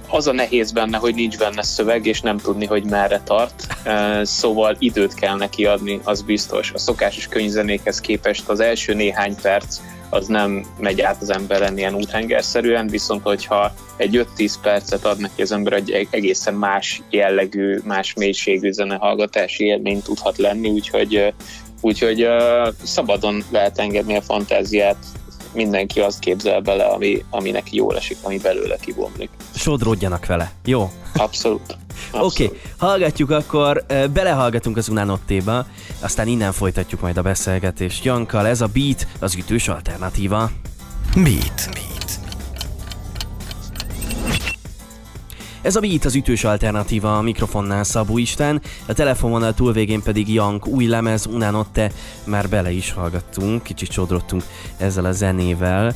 az 0.09 0.27
a 0.27 0.31
nehéz 0.31 0.71
benne, 0.71 0.97
hogy 0.97 1.15
nincs 1.15 1.37
benne 1.37 1.61
szöveg, 1.61 2.05
és 2.05 2.21
nem 2.21 2.37
tudni, 2.37 2.65
hogy 2.65 2.83
merre 2.83 3.21
tart. 3.23 3.67
Uh, 3.85 4.23
szóval 4.23 4.75
időt 4.79 5.13
kell 5.13 5.35
neki 5.35 5.65
adni, 5.65 5.99
az 6.03 6.21
biztos. 6.21 6.71
A 6.73 6.77
szokásos 6.77 7.27
könyvzenékhez 7.27 8.01
képest 8.01 8.49
az 8.49 8.59
első 8.59 8.93
néhány 8.93 9.35
perc 9.41 9.79
az 10.09 10.27
nem 10.27 10.65
megy 10.79 11.01
át 11.01 11.21
az 11.21 11.29
emberen 11.29 11.77
ilyen 11.77 11.95
úthengerszerűen, 11.95 12.87
viszont 12.87 13.23
hogyha 13.23 13.73
egy 13.97 14.27
5-10 14.37 14.53
percet 14.61 15.05
ad 15.05 15.19
neki 15.19 15.41
az 15.41 15.51
ember, 15.51 15.73
egy 15.73 16.07
egészen 16.09 16.53
más 16.53 17.01
jellegű, 17.09 17.79
más 17.83 18.13
mélységű 18.13 18.71
zenehallgatási 18.71 19.63
élmény 19.63 20.01
tudhat 20.01 20.37
lenni, 20.37 20.69
úgyhogy, 20.69 21.33
úgyhogy 21.81 22.27
szabadon 22.83 23.43
lehet 23.51 23.79
engedni 23.79 24.15
a 24.15 24.21
fantáziát, 24.21 24.97
mindenki 25.53 25.99
azt 25.99 26.19
képzel 26.19 26.61
bele, 26.61 26.83
ami, 26.83 27.25
ami 27.29 27.51
neki 27.51 27.75
jól 27.75 27.97
esik, 27.97 28.17
ami 28.21 28.37
belőle 28.37 28.77
kibomlik. 28.81 29.29
Sodródjanak 29.59 30.25
vele, 30.25 30.51
jó? 30.65 30.91
Abszolút. 31.15 31.77
Oké, 32.11 32.45
okay, 32.45 32.59
hallgatjuk 32.77 33.29
akkor, 33.29 33.85
belehallgatunk 34.13 34.77
az 34.77 34.89
Unanottéba, 34.89 35.65
aztán 35.99 36.27
innen 36.27 36.51
folytatjuk 36.51 37.01
majd 37.01 37.17
a 37.17 37.21
beszélgetést. 37.21 38.03
Jankkal, 38.03 38.47
ez 38.47 38.61
a 38.61 38.67
Beat, 38.73 39.07
az 39.19 39.35
ütős 39.35 39.67
alternatíva. 39.67 40.49
Beat. 41.15 41.69
Beat. 41.73 41.88
Ez 45.61 45.75
a 45.75 45.79
Beat 45.79 46.05
az 46.05 46.15
ütős 46.15 46.43
alternatíva 46.43 47.17
a 47.17 47.21
mikrofonnál 47.21 47.83
Szabó 47.83 48.17
Isten, 48.17 48.61
a 48.87 48.93
telefononál 48.93 49.53
túlvégén 49.53 50.01
pedig 50.01 50.33
Jank 50.33 50.67
új 50.67 50.85
lemez, 50.85 51.25
Unanotte, 51.25 51.91
már 52.23 52.49
bele 52.49 52.71
is 52.71 52.91
hallgattunk, 52.91 53.63
kicsit 53.63 53.89
csodrottunk 53.89 54.43
ezzel 54.77 55.05
a 55.05 55.11
zenével. 55.11 55.95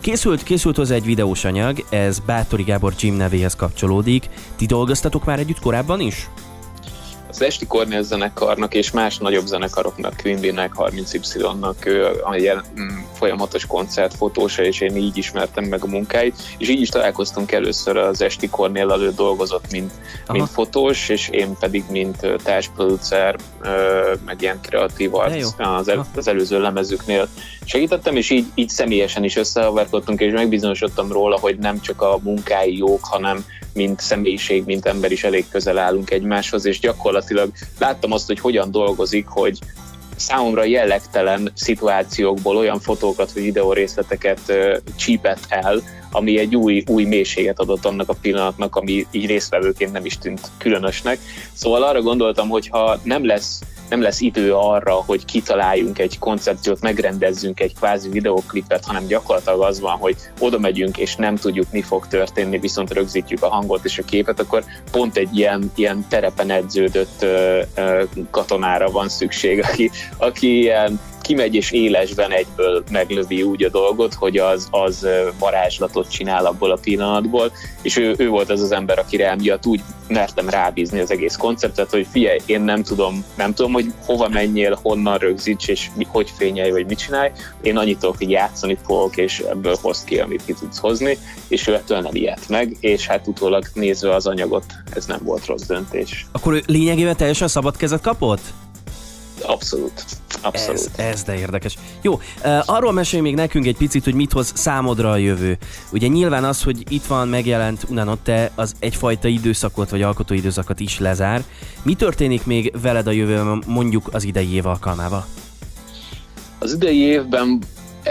Készült, 0.00 0.42
készült 0.42 0.76
hozzá 0.76 0.94
egy 0.94 1.04
videós 1.04 1.44
anyag, 1.44 1.84
ez 1.88 2.18
Bátori 2.18 2.62
Gábor 2.62 2.94
Jim 2.98 3.14
nevéhez 3.14 3.56
kapcsolódik. 3.56 4.28
Ti 4.56 4.66
dolgoztatok 4.66 5.24
már 5.24 5.38
együtt 5.38 5.60
korábban 5.60 6.00
is? 6.00 6.28
Az 7.36 7.42
Esti 7.42 7.66
Kornél 7.66 8.02
zenekarnak 8.02 8.74
és 8.74 8.90
más 8.90 9.18
nagyobb 9.18 9.46
zenekaroknak, 9.46 10.16
Queen 10.22 10.70
30Y-nak 10.76 11.74
ilyen 12.36 12.64
mm, 12.80 12.98
folyamatos 13.12 13.66
koncertfotósa, 13.66 14.62
és 14.62 14.80
én 14.80 14.96
így 14.96 15.16
ismertem 15.16 15.64
meg 15.64 15.82
a 15.82 15.86
munkáit, 15.86 16.42
és 16.58 16.68
így 16.68 16.80
is 16.80 16.88
találkoztunk 16.88 17.52
először 17.52 17.96
az 17.96 18.22
Esti 18.22 18.48
Kornél 18.48 18.90
elő 18.90 19.12
dolgozott, 19.16 19.70
mint, 19.70 19.92
mint 20.28 20.48
fotós, 20.48 21.08
és 21.08 21.28
én 21.28 21.56
pedig 21.60 21.84
mint 21.90 22.26
társproducer, 22.42 23.36
meg 24.24 24.42
ilyen 24.42 24.60
kreatív 24.60 25.14
arc 25.14 25.54
az, 25.58 25.88
el, 25.88 26.06
az 26.16 26.28
előző 26.28 26.60
lemezüknél 26.60 27.28
segítettem, 27.64 28.16
és 28.16 28.30
így, 28.30 28.46
így 28.54 28.68
személyesen 28.68 29.24
is 29.24 29.36
összehaverkodtunk, 29.36 30.20
és 30.20 30.32
megbizonyosodtam 30.32 31.12
róla, 31.12 31.38
hogy 31.38 31.58
nem 31.58 31.80
csak 31.80 32.02
a 32.02 32.18
munkái 32.22 32.76
jók, 32.76 33.04
hanem 33.04 33.44
mint 33.76 34.00
személyiség, 34.00 34.64
mint 34.64 34.86
ember 34.86 35.12
is 35.12 35.24
elég 35.24 35.44
közel 35.48 35.78
állunk 35.78 36.10
egymáshoz, 36.10 36.64
és 36.64 36.78
gyakorlatilag 36.78 37.50
láttam 37.78 38.12
azt, 38.12 38.26
hogy 38.26 38.40
hogyan 38.40 38.70
dolgozik, 38.70 39.26
hogy 39.26 39.58
számomra 40.16 40.64
jellegtelen 40.64 41.50
szituációkból 41.54 42.56
olyan 42.56 42.80
fotókat 42.80 43.32
vagy 43.32 43.42
videórészleteket 43.42 44.52
csípett 44.96 45.46
el, 45.48 45.82
ami 46.10 46.38
egy 46.38 46.56
új, 46.56 46.84
új 46.86 47.04
mélységet 47.04 47.60
adott 47.60 47.84
annak 47.84 48.08
a 48.08 48.16
pillanatnak, 48.20 48.76
ami 48.76 49.06
így 49.10 49.26
résztvevőként 49.26 49.92
nem 49.92 50.04
is 50.04 50.18
tűnt 50.18 50.50
különösnek. 50.58 51.18
Szóval 51.52 51.82
arra 51.82 52.02
gondoltam, 52.02 52.48
hogy 52.48 52.68
ha 52.68 53.00
nem 53.02 53.26
lesz 53.26 53.60
nem 53.88 54.02
lesz 54.02 54.20
idő 54.20 54.54
arra, 54.54 54.92
hogy 54.92 55.24
kitaláljunk 55.24 55.98
egy 55.98 56.18
koncepciót, 56.18 56.80
megrendezzünk 56.80 57.60
egy 57.60 57.74
kvázi 57.74 58.08
videoklipet, 58.08 58.84
hanem 58.84 59.06
gyakorlatilag 59.06 59.60
az 59.60 59.80
van, 59.80 59.96
hogy 59.96 60.16
oda 60.38 60.58
megyünk, 60.58 60.98
és 60.98 61.16
nem 61.16 61.36
tudjuk, 61.36 61.66
mi 61.70 61.82
fog 61.82 62.06
történni, 62.06 62.58
viszont 62.58 62.92
rögzítjük 62.92 63.42
a 63.42 63.48
hangot 63.48 63.84
és 63.84 63.98
a 63.98 64.02
képet, 64.02 64.40
akkor 64.40 64.64
pont 64.90 65.16
egy 65.16 65.36
ilyen, 65.36 65.72
ilyen 65.74 66.06
terepen 66.08 66.50
edződött 66.50 67.22
ö, 67.22 67.62
ö, 67.74 68.02
katonára 68.30 68.90
van 68.90 69.08
szükség, 69.08 69.62
aki, 69.62 69.90
aki 70.16 70.58
ilyen 70.58 71.00
kimegy 71.26 71.54
és 71.54 71.70
élesben 71.70 72.32
egyből 72.32 72.82
meglövi 72.90 73.42
úgy 73.42 73.64
a 73.64 73.68
dolgot, 73.68 74.14
hogy 74.14 74.36
az, 74.36 74.68
az 74.70 75.06
varázslatot 75.38 76.10
csinál 76.10 76.46
abból 76.46 76.70
a 76.70 76.78
pillanatból, 76.82 77.52
és 77.82 77.96
ő, 77.96 78.14
ő 78.18 78.28
volt 78.28 78.50
az 78.50 78.62
az 78.62 78.72
ember, 78.72 78.98
akire 78.98 79.30
emiatt 79.30 79.66
úgy 79.66 79.80
mertem 80.08 80.48
rábízni 80.48 81.00
az 81.00 81.10
egész 81.10 81.36
konceptet, 81.36 81.90
hogy 81.90 82.06
figyelj, 82.10 82.38
én 82.46 82.60
nem 82.60 82.82
tudom, 82.82 83.24
nem 83.36 83.54
tudom, 83.54 83.72
hogy 83.72 83.92
hova 84.04 84.28
menjél, 84.28 84.78
honnan 84.82 85.18
rögzíts, 85.18 85.68
és 85.68 85.90
hogy 86.06 86.32
fényelj, 86.36 86.70
vagy 86.70 86.86
mit 86.86 86.98
csinálj. 86.98 87.30
Én 87.62 87.76
annyit 87.76 87.98
tudok, 87.98 88.16
hogy 88.16 88.30
játszani 88.30 88.78
fogok, 88.86 89.16
és 89.16 89.38
ebből 89.38 89.76
hoz 89.82 90.04
ki, 90.04 90.18
amit 90.18 90.44
ki 90.44 90.52
tudsz 90.52 90.78
hozni, 90.78 91.18
és 91.48 91.66
ő 91.66 91.74
ettől 91.74 92.00
nem 92.00 92.14
ilyet 92.14 92.48
meg, 92.48 92.76
és 92.80 93.06
hát 93.06 93.26
utólag 93.26 93.64
nézve 93.74 94.14
az 94.14 94.26
anyagot, 94.26 94.64
ez 94.94 95.06
nem 95.06 95.20
volt 95.22 95.46
rossz 95.46 95.66
döntés. 95.66 96.26
Akkor 96.32 96.62
lényegében 96.66 97.16
teljesen 97.16 97.48
szabad 97.48 97.76
kezet 97.76 98.00
kapott? 98.00 98.40
Abszolút. 99.46 100.04
Abszolút. 100.42 100.90
Ez, 100.96 101.06
ez 101.06 101.22
de 101.22 101.38
érdekes. 101.38 101.76
Jó, 102.02 102.20
arról 102.64 102.92
mesélj 102.92 103.22
még 103.22 103.34
nekünk 103.34 103.66
egy 103.66 103.76
picit, 103.76 104.04
hogy 104.04 104.14
mit 104.14 104.32
hoz 104.32 104.52
számodra 104.54 105.10
a 105.10 105.16
jövő. 105.16 105.58
Ugye 105.92 106.06
nyilván 106.06 106.44
az, 106.44 106.62
hogy 106.62 106.92
itt 106.92 107.04
van, 107.04 107.28
megjelent 107.28 107.86
Unanotte, 107.88 108.50
az 108.54 108.74
egyfajta 108.78 109.28
időszakot 109.28 109.90
vagy 109.90 110.02
alkotóidőszakot 110.02 110.80
is 110.80 110.98
lezár. 110.98 111.44
Mi 111.82 111.94
történik 111.94 112.46
még 112.46 112.72
veled 112.82 113.06
a 113.06 113.10
jövőben, 113.10 113.62
mondjuk 113.66 114.08
az 114.12 114.24
idei 114.24 114.54
év 114.54 114.66
alkalmával? 114.66 115.26
Az 116.58 116.72
idei 116.72 116.98
évben 116.98 117.62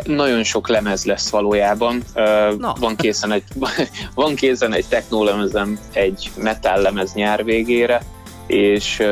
nagyon 0.04 0.44
sok 0.44 0.68
lemez 0.68 1.06
lesz 1.06 1.30
valójában. 1.30 2.04
Uh, 2.16 2.78
van 2.80 2.96
készen 2.96 3.32
egy, 3.32 3.44
van 4.16 4.36
készen 4.36 4.74
egy 4.74 4.86
technolemezem, 4.90 5.80
egy 5.94 6.32
metal 6.38 6.82
lemez 6.82 7.14
nyár 7.14 7.44
végére, 7.44 8.02
és, 8.48 9.04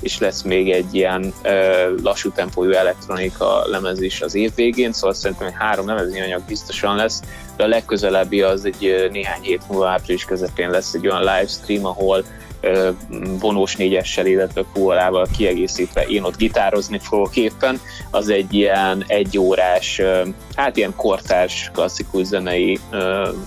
és 0.00 0.18
lesz 0.18 0.42
még 0.42 0.70
egy 0.70 0.94
ilyen 0.94 1.32
lassú 2.02 2.30
tempójú 2.30 2.70
elektronika 2.70 3.62
lemez 3.66 4.00
is 4.00 4.20
az 4.20 4.34
év 4.34 4.54
végén, 4.54 4.92
szóval 4.92 5.14
szerintem 5.14 5.46
egy 5.46 5.54
három 5.58 5.86
lemezni 5.86 6.20
anyag 6.20 6.42
biztosan 6.46 6.96
lesz, 6.96 7.22
de 7.56 7.64
a 7.64 7.68
legközelebbi 7.68 8.42
az 8.42 8.64
egy 8.64 9.08
néhány 9.12 9.40
hét 9.42 9.68
múlva 9.68 9.88
április 9.88 10.24
közepén 10.24 10.70
lesz 10.70 10.94
egy 10.94 11.08
olyan 11.08 11.20
livestream, 11.20 11.86
ahol 11.86 12.24
vonós 13.40 13.76
négyessel, 13.76 14.26
illetve 14.26 14.64
fuolával 14.72 15.26
kiegészítve 15.36 16.02
én 16.02 16.22
ott 16.22 16.36
gitározni 16.36 16.98
fogok 16.98 17.36
éppen, 17.36 17.80
az 18.10 18.28
egy 18.28 18.54
ilyen 18.54 19.04
egyórás, 19.06 20.00
hát 20.54 20.76
ilyen 20.76 20.94
kortárs, 20.96 21.70
klasszikus 21.74 22.26
zenei 22.26 22.78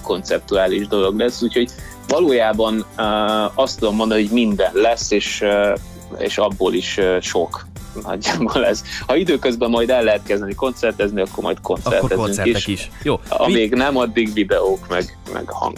konceptuális 0.01 0.88
dolog 0.88 1.17
lesz, 1.17 1.41
úgyhogy 1.41 1.69
valójában 2.08 2.86
uh, 2.98 3.60
azt 3.60 3.80
tudom 3.80 3.96
mondani, 3.96 4.22
hogy 4.22 4.32
minden 4.32 4.72
lesz, 4.74 5.12
és, 5.12 5.41
uh, 5.41 5.78
és 6.18 6.38
abból 6.38 6.74
is 6.74 6.98
uh, 6.98 7.22
sok 7.22 7.65
nagyjából 8.08 8.65
ez. 8.65 8.84
Ha 9.08 9.15
időközben 9.15 9.70
majd 9.70 9.89
el 9.89 10.04
lehet 10.04 10.24
kezdeni 10.24 10.56
koncertezni, 10.56 11.22
akkor 11.22 11.44
majd 11.44 11.62
koncertezünk 11.62 12.12
akkor 12.12 12.26
koncertek 12.26 12.56
is. 12.56 12.68
is. 12.68 12.89
Jó. 13.04 13.20
Amíg 13.28 13.72
Mi... 13.72 13.78
nem, 13.78 13.98
addig 13.98 14.34
videók, 14.34 14.88
meg, 14.88 15.18
meg 15.34 15.50
hang. 15.50 15.78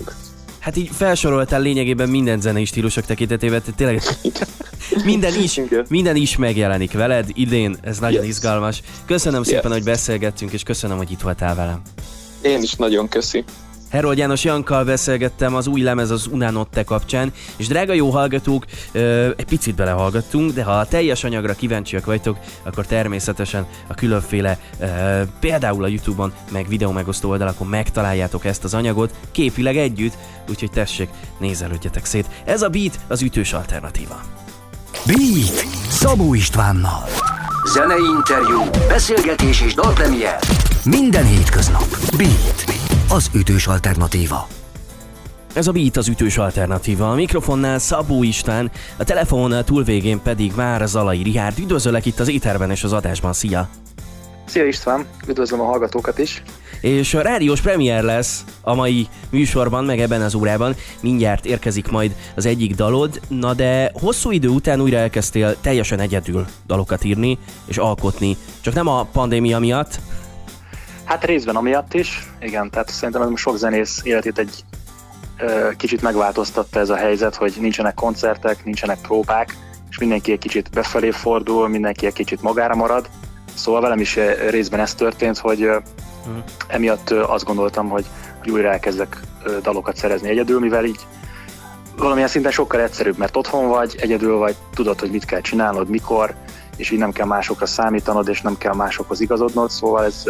Hát 0.60 0.76
így 0.78 0.90
felsoroltál 0.94 1.62
lényegében 1.62 2.10
minden 2.10 2.42
zenei 2.42 2.66
stílusok 2.66 3.06
tekintetében, 3.06 3.62
tényleg 3.76 4.02
minden 5.06 5.42
is, 5.42 5.62
minden 5.90 6.16
is 6.16 6.38
megjelenik 6.38 6.92
veled 6.92 7.30
idén, 7.34 7.78
ez 7.82 8.00
nagyon 8.00 8.22
yes. 8.22 8.30
izgalmas. 8.30 8.82
Köszönöm 9.06 9.40
yes. 9.40 9.48
szépen, 9.48 9.72
hogy 9.72 9.84
beszélgettünk, 9.84 10.52
és 10.52 10.64
köszönöm, 10.64 10.98
hogy 10.98 11.12
itt 11.12 11.22
voltál 11.22 11.56
velem. 11.56 11.82
Én 12.42 12.62
is 12.62 12.74
nagyon 12.74 13.08
köszi. 13.08 13.44
Herold 13.90 14.18
János 14.18 14.44
Jankkal 14.44 14.84
beszélgettem 14.84 15.56
az 15.56 15.68
új 15.68 15.82
lemez 15.82 16.12
az 16.12 16.28
Unanotte 16.32 16.84
kapcsán, 16.84 17.34
és 17.56 17.68
drága 17.68 17.94
jó 17.94 18.10
hallgatók, 18.10 18.66
egy 19.36 19.46
picit 19.46 19.76
belehallgattunk, 19.76 20.52
de 20.52 20.64
ha 20.64 20.72
a 20.72 20.86
teljes 20.86 21.24
anyagra 21.24 21.54
kíváncsiak 21.54 22.06
vagytok, 22.06 22.38
akkor 22.64 22.86
természetesen 22.86 23.66
a 23.88 23.94
különféle, 23.94 24.60
például 25.40 25.84
a 25.84 25.88
Youtube-on, 25.88 26.34
meg 26.52 26.68
videó 26.68 26.92
megosztó 26.92 27.30
oldalakon 27.30 27.68
megtaláljátok 27.68 28.46
ezt 28.46 28.64
az 28.64 28.74
anyagot, 28.74 29.14
képileg 29.32 29.78
együtt, 29.78 30.14
úgyhogy 30.50 30.72
tessék, 30.72 31.10
nézelődjetek 31.40 32.06
szét. 32.06 32.30
Ez 32.46 32.62
a 32.62 32.70
Beat 32.70 33.00
az 33.08 33.22
ütős 33.22 33.54
alternatíva. 33.54 34.22
Beat 35.06 35.66
Szabó 35.90 36.34
Istvánnal. 36.34 37.04
Zenei 37.74 38.06
interjú, 38.16 38.64
beszélgetés 38.88 39.62
és 39.62 39.74
dalpremier. 39.74 40.40
Minden 40.84 41.26
hétköznap. 41.26 42.16
Beat 42.18 42.77
az 43.10 43.30
ütős 43.34 43.68
alternatíva. 43.68 44.48
Ez 45.54 45.68
a 45.68 45.72
Beat 45.72 45.98
az 45.98 46.08
ütős 46.08 46.38
alternatíva. 46.38 47.12
A 47.12 47.16
mikrofonnál 47.16 47.80
Szabó 47.80 48.24
István, 48.24 48.72
a 48.98 49.04
telefonnál 49.04 49.64
túlvégén 49.64 50.22
pedig 50.22 50.54
már 50.56 50.88
Zalai 50.88 51.24
Rihárd. 51.24 51.60
Üdvözöllek 51.60 52.06
itt 52.06 52.20
az 52.20 52.30
éterben 52.30 52.72
és 52.72 52.84
az 52.84 52.94
adásban. 52.94 53.34
Szia! 53.34 53.70
Szia 54.46 54.66
István, 54.66 55.06
üdvözlöm 55.28 55.60
a 55.62 55.66
hallgatókat 55.66 56.18
is. 56.18 56.44
És 56.82 57.14
a 57.14 57.22
rádiós 57.22 57.62
premier 57.62 58.04
lesz 58.04 58.44
a 58.62 58.74
mai 58.74 59.08
műsorban, 59.30 59.86
meg 59.86 60.00
ebben 60.00 60.22
az 60.22 60.34
órában. 60.34 60.76
Mindjárt 61.00 61.46
érkezik 61.46 61.90
majd 61.90 62.16
az 62.36 62.46
egyik 62.46 62.76
dalod. 62.76 63.22
Na 63.28 63.54
de 63.54 63.92
hosszú 63.94 64.32
idő 64.32 64.48
után 64.48 64.82
újra 64.82 64.98
elkezdtél 64.98 65.56
teljesen 65.62 66.00
egyedül 66.00 66.46
dalokat 66.66 67.04
írni 67.04 67.38
és 67.66 67.78
alkotni. 67.78 68.38
Csak 68.62 68.74
nem 68.74 68.88
a 68.88 69.04
pandémia 69.04 69.60
miatt, 69.60 70.00
Hát 71.08 71.26
részben 71.26 71.56
amiatt 71.56 71.94
is, 71.94 72.28
igen, 72.40 72.70
tehát 72.70 72.90
szerintem 72.90 73.22
ez 73.22 73.40
sok 73.40 73.58
zenész 73.58 74.02
életét 74.04 74.38
egy 74.38 74.64
ö, 75.38 75.70
kicsit 75.78 76.02
megváltoztatta 76.02 76.80
ez 76.80 76.90
a 76.90 76.96
helyzet, 76.96 77.36
hogy 77.36 77.54
nincsenek 77.60 77.94
koncertek, 77.94 78.66
nincsenek 78.66 79.02
próbák, 79.02 79.56
és 79.90 79.98
mindenki 79.98 80.32
egy 80.32 80.40
kicsit 80.40 80.70
befelé 80.70 81.12
fordul, 81.12 81.68
mindenki 81.68 82.06
egy 82.06 82.14
kicsit 82.14 82.42
magára 82.42 82.76
marad. 82.76 83.10
Szóval 83.54 83.82
velem 83.82 84.00
is 84.00 84.20
részben 84.50 84.80
ez 84.80 84.94
történt, 84.94 85.38
hogy 85.38 85.62
ö, 85.62 85.78
hmm. 86.26 86.44
emiatt 86.68 87.10
ö, 87.10 87.24
azt 87.24 87.46
gondoltam, 87.46 87.90
hogy, 87.90 88.06
hogy 88.40 88.50
újra 88.50 88.72
elkezdek 88.72 89.22
ö, 89.44 89.58
dalokat 89.62 89.96
szerezni 89.96 90.30
egyedül, 90.30 90.60
mivel 90.60 90.86
így 90.86 91.00
valamilyen 91.98 92.30
szinten 92.30 92.52
sokkal 92.52 92.82
egyszerűbb, 92.82 93.18
mert 93.18 93.36
otthon 93.36 93.68
vagy, 93.68 93.96
egyedül 94.00 94.38
vagy, 94.38 94.56
tudod, 94.74 95.00
hogy 95.00 95.12
mit 95.12 95.26
kell 95.26 95.42
csinálnod, 95.42 95.90
mikor, 95.90 96.36
és 96.78 96.90
így 96.90 97.00
nem 97.00 97.12
kell 97.12 97.26
másokra 97.26 97.66
számítanod, 97.66 98.28
és 98.28 98.42
nem 98.42 98.58
kell 98.58 98.74
másokhoz 98.74 99.20
igazodnod, 99.20 99.70
szóval 99.70 100.06
ez 100.06 100.24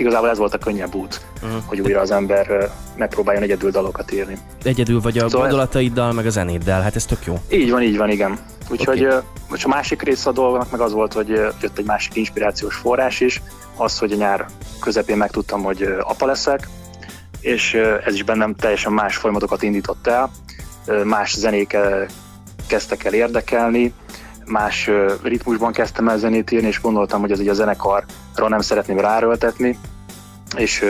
igazából 0.00 0.28
ez 0.28 0.38
volt 0.38 0.54
a 0.54 0.58
könnyebb 0.58 0.94
út, 0.94 1.20
uh-huh. 1.42 1.62
hogy 1.66 1.80
újra 1.80 2.00
az 2.00 2.10
ember 2.10 2.70
megpróbáljon 2.96 3.42
egyedül 3.42 3.70
dalokat 3.70 4.12
írni. 4.12 4.38
Egyedül 4.62 5.00
vagy 5.00 5.18
a 5.18 5.28
szóval 5.28 5.40
gondolataiddal, 5.40 6.12
meg 6.12 6.26
a 6.26 6.30
zenéddel, 6.30 6.82
hát 6.82 6.96
ez 6.96 7.04
tök 7.04 7.24
jó. 7.24 7.40
Így 7.50 7.70
van, 7.70 7.82
így 7.82 7.96
van, 7.96 8.10
igen. 8.10 8.38
Úgyhogy 8.70 9.06
okay. 9.06 9.18
most 9.50 9.64
a 9.64 9.68
másik 9.68 10.02
része 10.02 10.28
a 10.28 10.32
dolgnak 10.32 10.70
meg 10.70 10.80
az 10.80 10.92
volt, 10.92 11.12
hogy 11.12 11.28
jött 11.28 11.78
egy 11.78 11.86
másik 11.86 12.14
inspirációs 12.14 12.74
forrás 12.74 13.20
is, 13.20 13.42
az, 13.76 13.98
hogy 13.98 14.12
a 14.12 14.16
nyár 14.16 14.46
közepén 14.80 15.16
megtudtam, 15.16 15.62
hogy 15.62 15.94
apa 16.00 16.26
leszek, 16.26 16.68
és 17.40 17.74
ez 18.04 18.14
is 18.14 18.22
bennem 18.22 18.54
teljesen 18.54 18.92
más 18.92 19.16
folyamatokat 19.16 19.62
indított 19.62 20.06
el, 20.06 20.30
más 21.04 21.34
zenék 21.34 21.76
kezdtek 22.66 23.04
el 23.04 23.12
érdekelni, 23.12 23.92
más 24.48 24.90
ritmusban 25.22 25.72
kezdtem 25.72 26.08
el 26.08 26.18
zenét 26.18 26.50
írni, 26.50 26.66
és 26.66 26.80
gondoltam, 26.80 27.20
hogy 27.20 27.30
ez 27.30 27.40
így 27.40 27.48
a 27.48 27.54
zenekarra 27.54 28.48
nem 28.48 28.60
szeretném 28.60 28.98
ráröltetni, 29.00 29.78
és, 30.56 30.84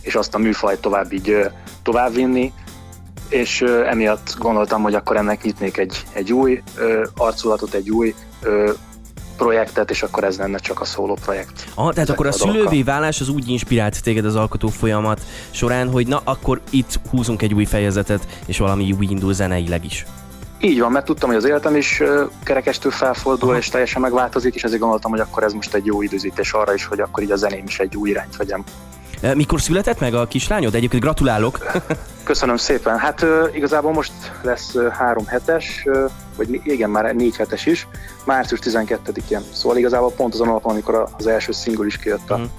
és 0.00 0.14
azt 0.14 0.34
a 0.34 0.38
műfajt 0.38 0.80
tovább 0.80 1.12
így 1.12 1.50
továbbvinni, 1.82 2.52
és 3.28 3.60
emiatt 3.86 4.34
gondoltam, 4.38 4.82
hogy 4.82 4.94
akkor 4.94 5.16
ennek 5.16 5.42
nyitnék 5.42 5.76
egy, 5.76 6.04
egy 6.12 6.32
új 6.32 6.62
arculatot, 7.16 7.74
egy 7.74 7.90
új 7.90 8.14
projektet, 9.36 9.90
és 9.90 10.02
akkor 10.02 10.24
ez 10.24 10.38
lenne 10.38 10.58
csak 10.58 10.80
a 10.80 10.84
szóló 10.84 11.18
projekt. 11.24 11.66
Ah, 11.74 11.92
tehát 11.92 12.08
akkor 12.08 12.26
a, 12.26 12.28
a 12.28 12.32
szülővé 12.32 12.82
válás 12.82 13.20
az 13.20 13.28
úgy 13.28 13.48
inspirált 13.48 14.02
téged 14.02 14.24
az 14.24 14.34
alkotó 14.36 14.68
folyamat 14.68 15.20
során, 15.50 15.90
hogy 15.90 16.06
na, 16.06 16.20
akkor 16.24 16.60
itt 16.70 17.00
húzunk 17.10 17.42
egy 17.42 17.54
új 17.54 17.64
fejezetet, 17.64 18.26
és 18.46 18.58
valami 18.58 18.94
új 18.98 19.06
indul 19.10 19.32
zeneileg 19.32 19.84
is. 19.84 20.06
Így 20.60 20.80
van, 20.80 20.92
mert 20.92 21.04
tudtam, 21.04 21.28
hogy 21.28 21.38
az 21.38 21.44
életem 21.44 21.76
is 21.76 22.02
kerekestől 22.42 22.92
felfordul, 22.92 23.48
Aha. 23.48 23.58
és 23.58 23.68
teljesen 23.68 24.00
megváltozik, 24.00 24.54
és 24.54 24.62
ezért 24.64 24.80
gondoltam, 24.80 25.10
hogy 25.10 25.20
akkor 25.20 25.42
ez 25.42 25.52
most 25.52 25.74
egy 25.74 25.86
jó 25.86 26.02
időzítés 26.02 26.52
arra 26.52 26.74
is, 26.74 26.84
hogy 26.84 27.00
akkor 27.00 27.22
így 27.22 27.30
a 27.30 27.36
zeném 27.36 27.64
is 27.66 27.78
egy 27.78 27.96
új 27.96 28.10
irányt 28.10 28.36
vegyem. 28.36 28.64
Mikor 29.34 29.60
született 29.60 30.00
meg 30.00 30.14
a 30.14 30.26
kislányod? 30.26 30.74
Egyébként 30.74 31.02
gratulálok. 31.02 31.58
Köszönöm 32.24 32.56
szépen. 32.56 32.98
Hát 32.98 33.26
igazából 33.54 33.92
most 33.92 34.12
lesz 34.42 34.76
három 34.90 35.26
hetes, 35.26 35.86
vagy 36.36 36.60
igen, 36.64 36.90
már 36.90 37.14
négy 37.14 37.36
hetes 37.36 37.66
is, 37.66 37.86
március 38.24 38.60
12-én. 38.62 39.40
Szóval 39.52 39.78
igazából 39.78 40.12
pont 40.12 40.34
azon 40.34 40.48
alapon, 40.48 40.72
amikor 40.72 41.08
az 41.18 41.26
első 41.26 41.52
szingul 41.52 41.86
is 41.86 41.96
kijött 41.96 42.30
a, 42.30 42.34
uh-huh 42.34 42.50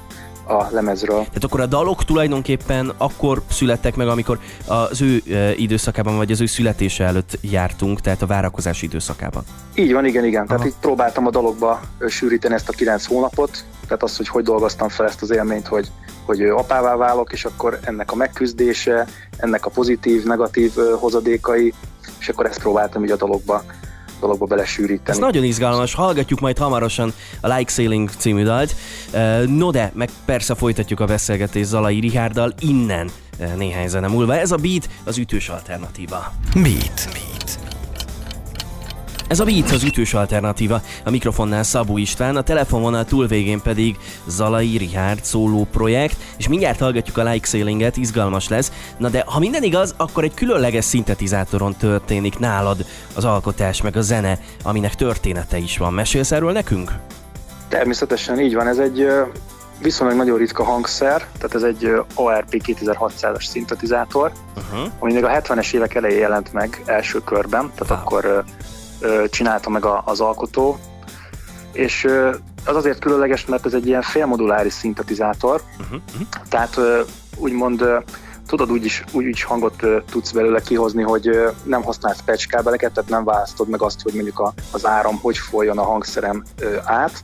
a 0.47 0.67
lemezről. 0.71 1.17
Tehát 1.17 1.43
akkor 1.43 1.59
a 1.59 1.65
dalok 1.65 2.05
tulajdonképpen 2.05 2.93
akkor 2.97 3.41
születtek 3.49 3.95
meg, 3.95 4.07
amikor 4.07 4.39
az 4.65 5.01
ő 5.01 5.21
időszakában, 5.55 6.17
vagy 6.17 6.31
az 6.31 6.41
ő 6.41 6.45
születése 6.45 7.03
előtt 7.03 7.37
jártunk, 7.41 8.01
tehát 8.01 8.21
a 8.21 8.25
várakozási 8.25 8.85
időszakában. 8.85 9.43
Így 9.75 9.93
van, 9.93 10.05
igen, 10.05 10.25
igen. 10.25 10.41
Aha. 10.41 10.47
Tehát 10.47 10.65
így 10.65 10.79
próbáltam 10.81 11.25
a 11.25 11.29
dalokba 11.29 11.81
sűríteni 12.07 12.53
ezt 12.53 12.69
a 12.69 12.73
kilenc 12.73 13.05
hónapot, 13.05 13.63
tehát 13.87 14.03
azt, 14.03 14.17
hogy 14.17 14.27
hogy 14.27 14.43
dolgoztam 14.43 14.89
fel 14.89 15.05
ezt 15.05 15.21
az 15.21 15.31
élményt, 15.31 15.67
hogy, 15.67 15.91
hogy 16.25 16.41
apává 16.41 16.95
válok, 16.95 17.33
és 17.33 17.45
akkor 17.45 17.79
ennek 17.83 18.11
a 18.11 18.15
megküzdése, 18.15 19.07
ennek 19.37 19.65
a 19.65 19.69
pozitív, 19.69 20.23
negatív 20.23 20.73
hozadékai, 20.99 21.73
és 22.19 22.29
akkor 22.29 22.45
ezt 22.45 22.59
próbáltam 22.59 23.03
így 23.03 23.11
a 23.11 23.15
dalokba 23.15 23.63
dologba 24.19 24.45
belesűríteni. 24.45 25.09
Ez 25.09 25.17
nagyon 25.17 25.43
izgalmas, 25.43 25.93
hallgatjuk 25.93 26.39
majd 26.39 26.57
hamarosan 26.57 27.13
a 27.41 27.53
Like 27.53 27.71
Sailing 27.71 28.09
című 28.17 28.43
dalt. 28.43 28.75
No 29.47 29.71
de, 29.71 29.91
meg 29.93 30.09
persze 30.25 30.55
folytatjuk 30.55 30.99
a 30.99 31.05
beszélgetést 31.05 31.69
Zalai 31.69 31.99
Rihárdal 31.99 32.53
innen 32.59 33.09
néhány 33.55 33.87
zene 33.87 34.07
múlva. 34.07 34.37
Ez 34.37 34.51
a 34.51 34.57
Beat 34.57 34.89
az 35.03 35.17
ütős 35.17 35.49
alternatíva. 35.49 36.31
Beat. 36.53 37.09
Beat. 37.11 37.26
Ez 39.27 39.39
a 39.39 39.43
Beat 39.43 39.71
az 39.71 39.83
ütős 39.83 40.13
alternatíva, 40.13 40.81
a 41.05 41.09
mikrofonnál 41.09 41.63
Szabó 41.63 41.97
István, 41.97 42.35
a 42.35 42.41
telefonvonal 42.41 43.05
túlvégén 43.05 43.61
pedig 43.61 43.97
Zalai 44.27 44.77
Rihárd 44.77 45.23
szóló 45.23 45.67
projekt, 45.71 46.17
és 46.37 46.47
mindjárt 46.47 46.79
hallgatjuk 46.79 47.17
a 47.17 47.23
Like 47.23 47.47
Sailinget, 47.47 47.97
izgalmas 47.97 48.47
lesz. 48.47 48.71
Na 48.97 49.09
de 49.09 49.23
ha 49.25 49.39
minden 49.39 49.63
igaz, 49.63 49.93
akkor 49.97 50.23
egy 50.23 50.33
különleges 50.33 50.85
szintetizátoron 50.85 51.75
történik 51.75 52.39
nálad 52.39 52.85
az 53.15 53.25
alkotás 53.25 53.81
meg 53.81 53.95
a 53.95 54.01
zene, 54.01 54.39
aminek 54.63 54.95
története 54.95 55.57
is 55.57 55.77
van. 55.77 55.93
Mesélsz 55.93 56.31
erről 56.31 56.51
nekünk? 56.51 56.91
Természetesen 57.67 58.39
így 58.39 58.53
van, 58.53 58.67
ez 58.67 58.77
egy 58.77 59.07
viszonylag 59.81 60.17
nagyon 60.17 60.37
ritka 60.37 60.63
hangszer, 60.63 61.27
tehát 61.37 61.55
ez 61.55 61.63
egy 61.63 61.91
ARP 62.13 62.61
2600-as 62.65 63.45
szintetizátor, 63.45 64.31
uh-huh. 64.55 64.91
ami 64.99 65.13
még 65.13 65.23
a 65.23 65.29
70-es 65.29 65.73
évek 65.73 65.95
elején 65.95 66.19
jelent 66.19 66.53
meg 66.53 66.81
első 66.85 67.19
körben, 67.19 67.71
tehát 67.75 67.89
wow. 67.89 67.99
akkor 67.99 68.43
csinálta 69.29 69.69
meg 69.69 69.85
az 70.05 70.19
alkotó, 70.19 70.77
és 71.71 72.07
az 72.65 72.75
azért 72.75 72.99
különleges, 72.99 73.45
mert 73.45 73.65
ez 73.65 73.73
egy 73.73 73.87
ilyen 73.87 74.01
félmoduláris 74.01 74.73
szintetizátor, 74.73 75.61
uh-huh. 75.79 76.27
tehát 76.49 76.79
úgymond 77.37 77.83
tudod 78.47 78.71
úgy 78.71 78.85
is, 78.85 79.03
úgy 79.11 79.25
is 79.25 79.43
hangot 79.43 79.83
tudsz 80.09 80.31
belőle 80.31 80.61
kihozni, 80.61 81.03
hogy 81.03 81.29
nem 81.63 81.83
használsz 81.83 82.21
patch 82.25 82.47
kábeleket, 82.47 82.91
tehát 82.93 83.09
nem 83.09 83.23
választod 83.23 83.69
meg 83.69 83.81
azt, 83.81 84.01
hogy 84.01 84.13
mondjuk 84.13 84.39
a, 84.39 84.53
az 84.71 84.85
áram 84.85 85.19
hogy 85.21 85.37
folyjon 85.37 85.77
a 85.77 85.83
hangszerem 85.83 86.43
át, 86.83 87.23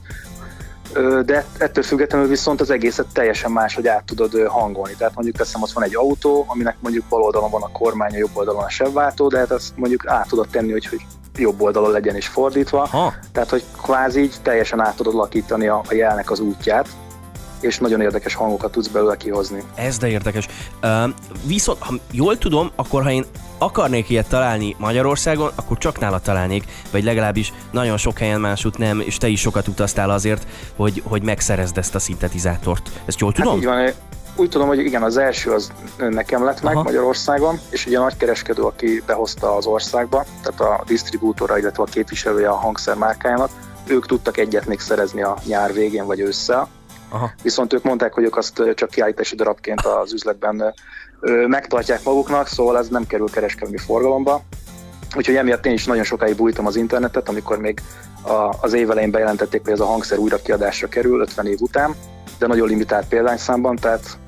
de 1.24 1.46
ettől 1.58 1.84
függetlenül 1.84 2.28
viszont 2.28 2.60
az 2.60 2.70
egészet 2.70 3.06
teljesen 3.12 3.50
más, 3.50 3.74
hogy 3.74 3.86
át 3.86 4.04
tudod 4.04 4.46
hangolni. 4.46 4.94
Tehát 4.98 5.14
mondjuk 5.14 5.36
teszem, 5.36 5.62
ott 5.62 5.70
van 5.70 5.84
egy 5.84 5.96
autó, 5.96 6.44
aminek 6.48 6.76
mondjuk 6.80 7.04
bal 7.04 7.22
oldalon 7.22 7.50
van 7.50 7.62
a 7.62 7.72
kormány, 7.72 8.14
a 8.14 8.16
jobb 8.16 8.36
oldalon 8.36 8.62
a 8.62 8.68
sebváltó, 8.68 9.28
de 9.28 9.38
hát 9.38 9.50
azt 9.50 9.76
mondjuk 9.76 10.06
át 10.06 10.28
tudod 10.28 10.48
tenni, 10.48 10.72
hogy, 10.72 10.86
hogy 10.86 11.00
jobb 11.38 11.60
oldalon 11.60 11.90
legyen 11.90 12.16
is 12.16 12.26
fordítva. 12.26 12.86
Ha. 12.86 13.14
Tehát, 13.32 13.50
hogy 13.50 13.64
kvázi 13.82 14.20
így 14.20 14.34
teljesen 14.42 14.80
át 14.80 14.96
tudod 14.96 15.14
lakítani 15.14 15.66
a, 15.66 15.82
a 15.88 15.94
jelnek 15.94 16.30
az 16.30 16.40
útját 16.40 16.88
és 17.64 17.78
nagyon 17.78 18.00
érdekes 18.00 18.34
hangokat 18.34 18.70
tudsz 18.70 18.86
belőle 18.86 19.16
kihozni. 19.16 19.62
Ez 19.74 19.98
de 19.98 20.08
érdekes. 20.08 20.48
Uh, 20.82 21.10
viszont, 21.46 21.78
ha 21.82 21.94
jól 22.10 22.38
tudom, 22.38 22.70
akkor 22.74 23.02
ha 23.02 23.10
én 23.10 23.24
akarnék 23.58 24.08
ilyet 24.08 24.28
találni 24.28 24.76
Magyarországon, 24.78 25.50
akkor 25.54 25.78
csak 25.78 25.98
nála 25.98 26.18
találnék, 26.18 26.64
vagy 26.90 27.04
legalábbis 27.04 27.52
nagyon 27.70 27.96
sok 27.96 28.18
helyen 28.18 28.40
másút 28.40 28.78
nem, 28.78 29.00
és 29.00 29.16
te 29.16 29.28
is 29.28 29.40
sokat 29.40 29.68
utaztál 29.68 30.10
azért, 30.10 30.46
hogy, 30.76 31.02
hogy 31.04 31.22
megszerezd 31.22 31.78
ezt 31.78 31.94
a 31.94 31.98
szintetizátort. 31.98 32.90
Ezt 33.04 33.20
jól 33.20 33.32
tudom? 33.32 33.52
Hát 33.52 33.60
így 33.60 33.66
van, 33.68 33.92
úgy 34.36 34.48
tudom, 34.48 34.66
hogy 34.66 34.78
igen, 34.78 35.02
az 35.02 35.16
első 35.16 35.50
az 35.50 35.72
nekem 35.98 36.44
lett 36.44 36.62
meg 36.62 36.74
Aha. 36.74 36.82
Magyarországon, 36.82 37.60
és 37.70 37.86
ugye 37.86 37.98
a 37.98 38.02
nagykereskedő, 38.02 38.62
aki 38.62 39.02
behozta 39.06 39.56
az 39.56 39.66
országba, 39.66 40.24
tehát 40.42 40.60
a 40.60 40.84
disztribútora, 40.86 41.58
illetve 41.58 41.82
a 41.82 41.86
képviselője 41.86 42.48
a 42.48 42.54
hangszer 42.54 42.96
márkájának, 42.96 43.50
ők 43.86 44.06
tudtak 44.06 44.36
egyet 44.36 44.66
még 44.66 44.80
szerezni 44.80 45.22
a 45.22 45.36
nyár 45.44 45.72
végén 45.72 46.06
vagy 46.06 46.20
ősszel, 46.20 46.68
Aha. 47.14 47.32
Viszont 47.42 47.72
ők 47.72 47.82
mondták, 47.82 48.12
hogy 48.12 48.24
ők 48.24 48.36
azt 48.36 48.62
csak 48.74 48.90
kiállítási 48.90 49.34
darabként 49.34 49.80
az 49.80 50.12
üzletben 50.12 50.74
megtartják 51.46 52.04
maguknak, 52.04 52.46
szóval 52.46 52.78
ez 52.78 52.88
nem 52.88 53.06
kerül 53.06 53.30
kereskedelmi 53.30 53.78
forgalomba. 53.78 54.42
Úgyhogy 55.16 55.36
emiatt 55.36 55.66
én 55.66 55.72
is 55.72 55.84
nagyon 55.84 56.04
sokáig 56.04 56.36
bújtam 56.36 56.66
az 56.66 56.76
internetet, 56.76 57.28
amikor 57.28 57.58
még 57.58 57.80
a, 58.22 58.54
az 58.60 58.72
év 58.72 58.90
elején 58.90 59.10
bejelentették, 59.10 59.60
hogy 59.64 59.72
ez 59.72 59.80
a 59.80 59.84
hangszer 59.84 60.18
újra 60.18 60.42
kiadásra 60.42 60.88
kerül 60.88 61.20
50 61.20 61.46
év 61.46 61.60
után, 61.60 61.94
de 62.38 62.46
nagyon 62.46 62.68
limitált 62.68 63.08
példányszámban, 63.08 63.76
tehát 63.76 64.18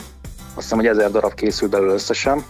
azt 0.56 0.64
hiszem, 0.64 0.78
hogy 0.78 0.86
ezer 0.86 1.10
darab 1.10 1.34
készül 1.34 1.68
belőle 1.68 1.92
összesen. 1.92 2.44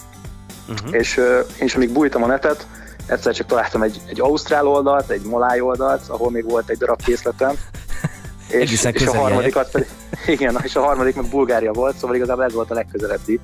Uh-huh. 0.68 0.94
És 0.94 1.16
én 1.58 1.66
is 1.66 1.74
amíg 1.74 1.92
bújtam 1.92 2.22
a 2.22 2.26
netet, 2.26 2.66
egyszer 3.06 3.34
csak 3.34 3.46
találtam 3.46 3.82
egy, 3.82 4.00
egy 4.06 4.20
ausztrál 4.20 4.66
oldalt, 4.66 5.10
egy 5.10 5.22
moláj 5.22 5.60
oldalt, 5.60 6.02
ahol 6.08 6.30
még 6.30 6.44
volt 6.44 6.68
egy 6.68 6.78
darab 6.78 7.02
készletem, 7.04 7.54
és, 8.48 8.84
és 8.92 9.06
a 9.06 9.16
harmadikat 9.16 9.70
pedig, 9.70 9.88
igen, 10.26 10.58
és 10.62 10.76
a 10.76 10.80
harmadik 10.80 11.14
meg 11.14 11.24
Bulgária 11.24 11.72
volt, 11.72 11.96
szóval 11.96 12.16
igazából 12.16 12.44
ez 12.44 12.52
volt 12.52 12.70
a 12.70 12.74
legközelebbi, 12.74 13.40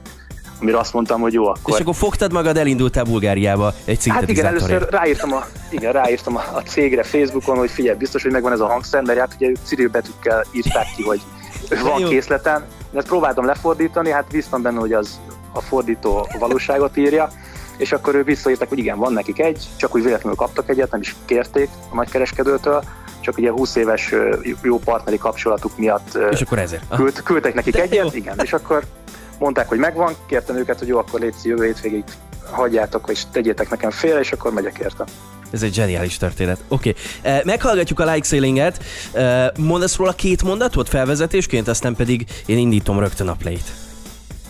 amire 0.60 0.78
azt 0.78 0.92
mondtam, 0.92 1.20
hogy 1.20 1.32
jó, 1.32 1.46
akkor... 1.46 1.74
És 1.74 1.80
akkor 1.80 1.94
fogtad 1.94 2.32
magad, 2.32 2.56
elindultál 2.56 3.04
Bulgáriába 3.04 3.74
egy 3.84 4.06
Hát 4.08 4.28
igen, 4.28 4.46
először 4.46 4.88
ráírtam 4.90 5.32
a, 5.32 5.46
igen, 5.70 5.92
ráírtam 5.92 6.36
a, 6.36 6.42
a 6.52 6.60
cégre 6.60 7.02
Facebookon, 7.02 7.56
hogy 7.56 7.70
figyelj, 7.70 7.96
biztos, 7.96 8.22
hogy 8.22 8.32
megvan 8.32 8.52
ez 8.52 8.60
a 8.60 8.66
hangszer, 8.66 9.02
mert 9.02 9.18
hát 9.18 9.34
ugye 9.36 9.48
ők 9.48 9.56
Cyril 9.64 9.88
betűkkel 9.88 10.44
írták 10.52 10.86
ki, 10.96 11.02
hogy 11.02 11.20
van 11.82 12.04
készleten, 12.04 12.64
de 12.92 12.98
ezt 12.98 13.06
próbáltam 13.06 13.44
lefordítani, 13.44 14.10
hát 14.10 14.24
bíztam 14.30 14.62
benne, 14.62 14.78
hogy 14.78 14.92
az 14.92 15.20
a 15.52 15.60
fordító 15.60 16.28
valóságot 16.38 16.96
írja, 16.96 17.30
és 17.76 17.92
akkor 17.92 18.14
ők 18.14 18.24
visszaírták, 18.24 18.68
hogy 18.68 18.78
igen, 18.78 18.98
van 18.98 19.12
nekik 19.12 19.40
egy, 19.40 19.68
csak 19.76 19.94
úgy 19.94 20.02
véletlenül 20.02 20.36
kaptak 20.36 20.68
egyet, 20.68 20.90
nem 20.90 21.00
is 21.00 21.16
kérték 21.24 21.68
a 21.90 21.94
nagykereskedőtől, 21.94 22.82
csak 23.20 23.38
ugye 23.38 23.50
20 23.50 23.74
éves 23.74 24.14
jó 24.62 24.78
partneri 24.78 25.18
kapcsolatuk 25.18 25.78
miatt 25.78 26.18
és 26.30 26.40
akkor 26.40 26.58
ezért. 26.58 26.94
Küld, 26.96 27.22
küldtek 27.22 27.54
nekik 27.54 27.74
De 27.74 27.82
egyet, 27.82 28.04
jó. 28.04 28.18
igen, 28.18 28.38
és 28.42 28.52
akkor 28.52 28.82
mondták, 29.38 29.68
hogy 29.68 29.78
megvan, 29.78 30.14
kértem 30.26 30.56
őket, 30.56 30.78
hogy 30.78 30.88
jó, 30.88 30.98
akkor 30.98 31.20
légy 31.20 31.34
jövő 31.42 31.64
hétvégig 31.64 32.04
hagyjátok, 32.50 33.10
és 33.10 33.22
tegyétek 33.32 33.70
nekem 33.70 33.90
félre, 33.90 34.20
és 34.20 34.32
akkor 34.32 34.52
megyek 34.52 34.78
érte. 34.78 35.04
Ez 35.52 35.62
egy 35.62 35.74
zseniális 35.74 36.16
történet. 36.16 36.58
Oké, 36.68 36.94
okay. 37.18 37.40
meghallgatjuk 37.44 38.00
a 38.00 38.12
like 38.12 38.26
sailinget. 38.26 38.84
Mondasz 39.58 39.96
róla 39.96 40.12
két 40.12 40.42
mondatot 40.42 40.88
felvezetésként, 40.88 41.68
aztán 41.68 41.94
pedig 41.94 42.24
én 42.46 42.58
indítom 42.58 42.98
rögtön 42.98 43.28
a 43.28 43.34
play-t. 43.34 43.72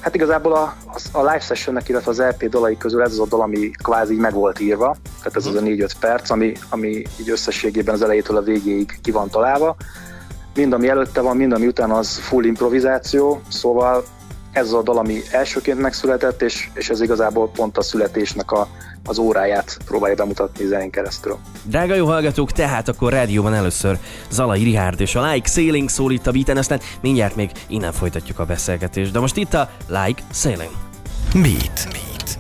Hát 0.01 0.15
igazából 0.15 0.53
a, 0.53 0.75
a 1.13 1.19
live 1.19 1.41
sessionnek, 1.41 1.89
illetve 1.89 2.11
az 2.11 2.19
LP 2.19 2.49
dalai 2.49 2.77
közül 2.77 3.03
ez 3.03 3.13
az 3.13 3.19
a 3.19 3.27
dal, 3.27 3.41
ami 3.41 3.71
kvázi 3.71 4.15
meg 4.15 4.33
volt 4.33 4.61
írva, 4.61 4.97
tehát 5.19 5.37
ez 5.37 5.47
az 5.47 5.55
a 5.55 5.61
4-5 5.61 5.63
mhm. 5.63 5.87
perc, 6.01 6.31
ami, 6.31 6.53
ami 6.69 6.89
így 7.21 7.31
összességében 7.31 7.95
az 7.95 8.03
elejétől 8.03 8.37
a 8.37 8.43
végéig 8.43 8.99
ki 9.03 9.11
van 9.11 9.31
találva. 9.31 9.77
Mind 10.55 10.73
ami 10.73 10.89
előtte 10.89 11.21
van, 11.21 11.37
mind 11.37 11.53
ami 11.53 11.67
után 11.67 11.91
az 11.91 12.19
full 12.19 12.45
improvizáció, 12.45 13.41
szóval 13.49 14.05
ez 14.53 14.67
az 14.67 14.75
a 14.75 14.83
dal, 14.83 14.99
ami 14.99 15.23
elsőként 15.31 15.81
megszületett, 15.81 16.43
és, 16.43 16.69
és 16.75 16.89
ez 16.89 17.01
igazából 17.01 17.49
pont 17.49 17.79
a 17.79 17.83
születésnek 17.83 18.51
a, 18.51 18.69
az 19.05 19.19
óráját 19.19 19.79
próbálja 19.85 20.17
bemutatni 20.17 20.67
zenén 20.67 20.91
keresztül. 20.91 21.39
Drága 21.63 21.95
jó 21.95 22.07
hallgatók, 22.07 22.53
tehát 22.53 22.89
akkor 22.89 23.13
rádióban 23.13 23.55
először 23.55 23.99
Zalai 24.31 24.63
Rihárd 24.63 25.01
és 25.01 25.15
a 25.15 25.31
Like 25.31 25.49
Sailing 25.49 25.89
szól 25.89 26.13
itt 26.13 26.27
a 26.27 26.31
beaten, 26.31 26.57
aztán 26.57 26.81
mindjárt 27.01 27.37
még 27.37 27.51
innen 27.67 27.93
folytatjuk 27.93 28.39
a 28.39 28.45
beszélgetést. 28.45 29.13
De 29.13 29.19
most 29.19 29.37
itt 29.37 29.55
a 29.55 29.71
Like 29.87 30.23
Sailing. 30.33 30.71
Beat. 31.33 31.89
Beat. 31.91 32.39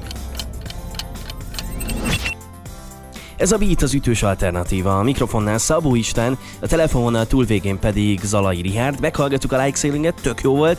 Ez 3.37 3.53
a 3.53 3.59
Beat 3.59 3.83
az 3.83 3.95
ütős 3.95 4.23
alternatíva. 4.23 4.99
A 4.99 5.03
mikrofonnál 5.03 5.59
Szabó 5.59 5.95
Isten, 5.95 6.39
a 6.61 6.67
telefononál 6.67 7.27
túlvégén 7.27 7.79
pedig 7.79 8.21
Zalai 8.25 8.61
Rihárd. 8.61 9.01
Meghallgattuk 9.01 9.53
a 9.53 9.63
Like 9.65 9.77
Sailinget, 9.77 10.15
tök 10.23 10.41
jó 10.41 10.57
volt. 10.57 10.79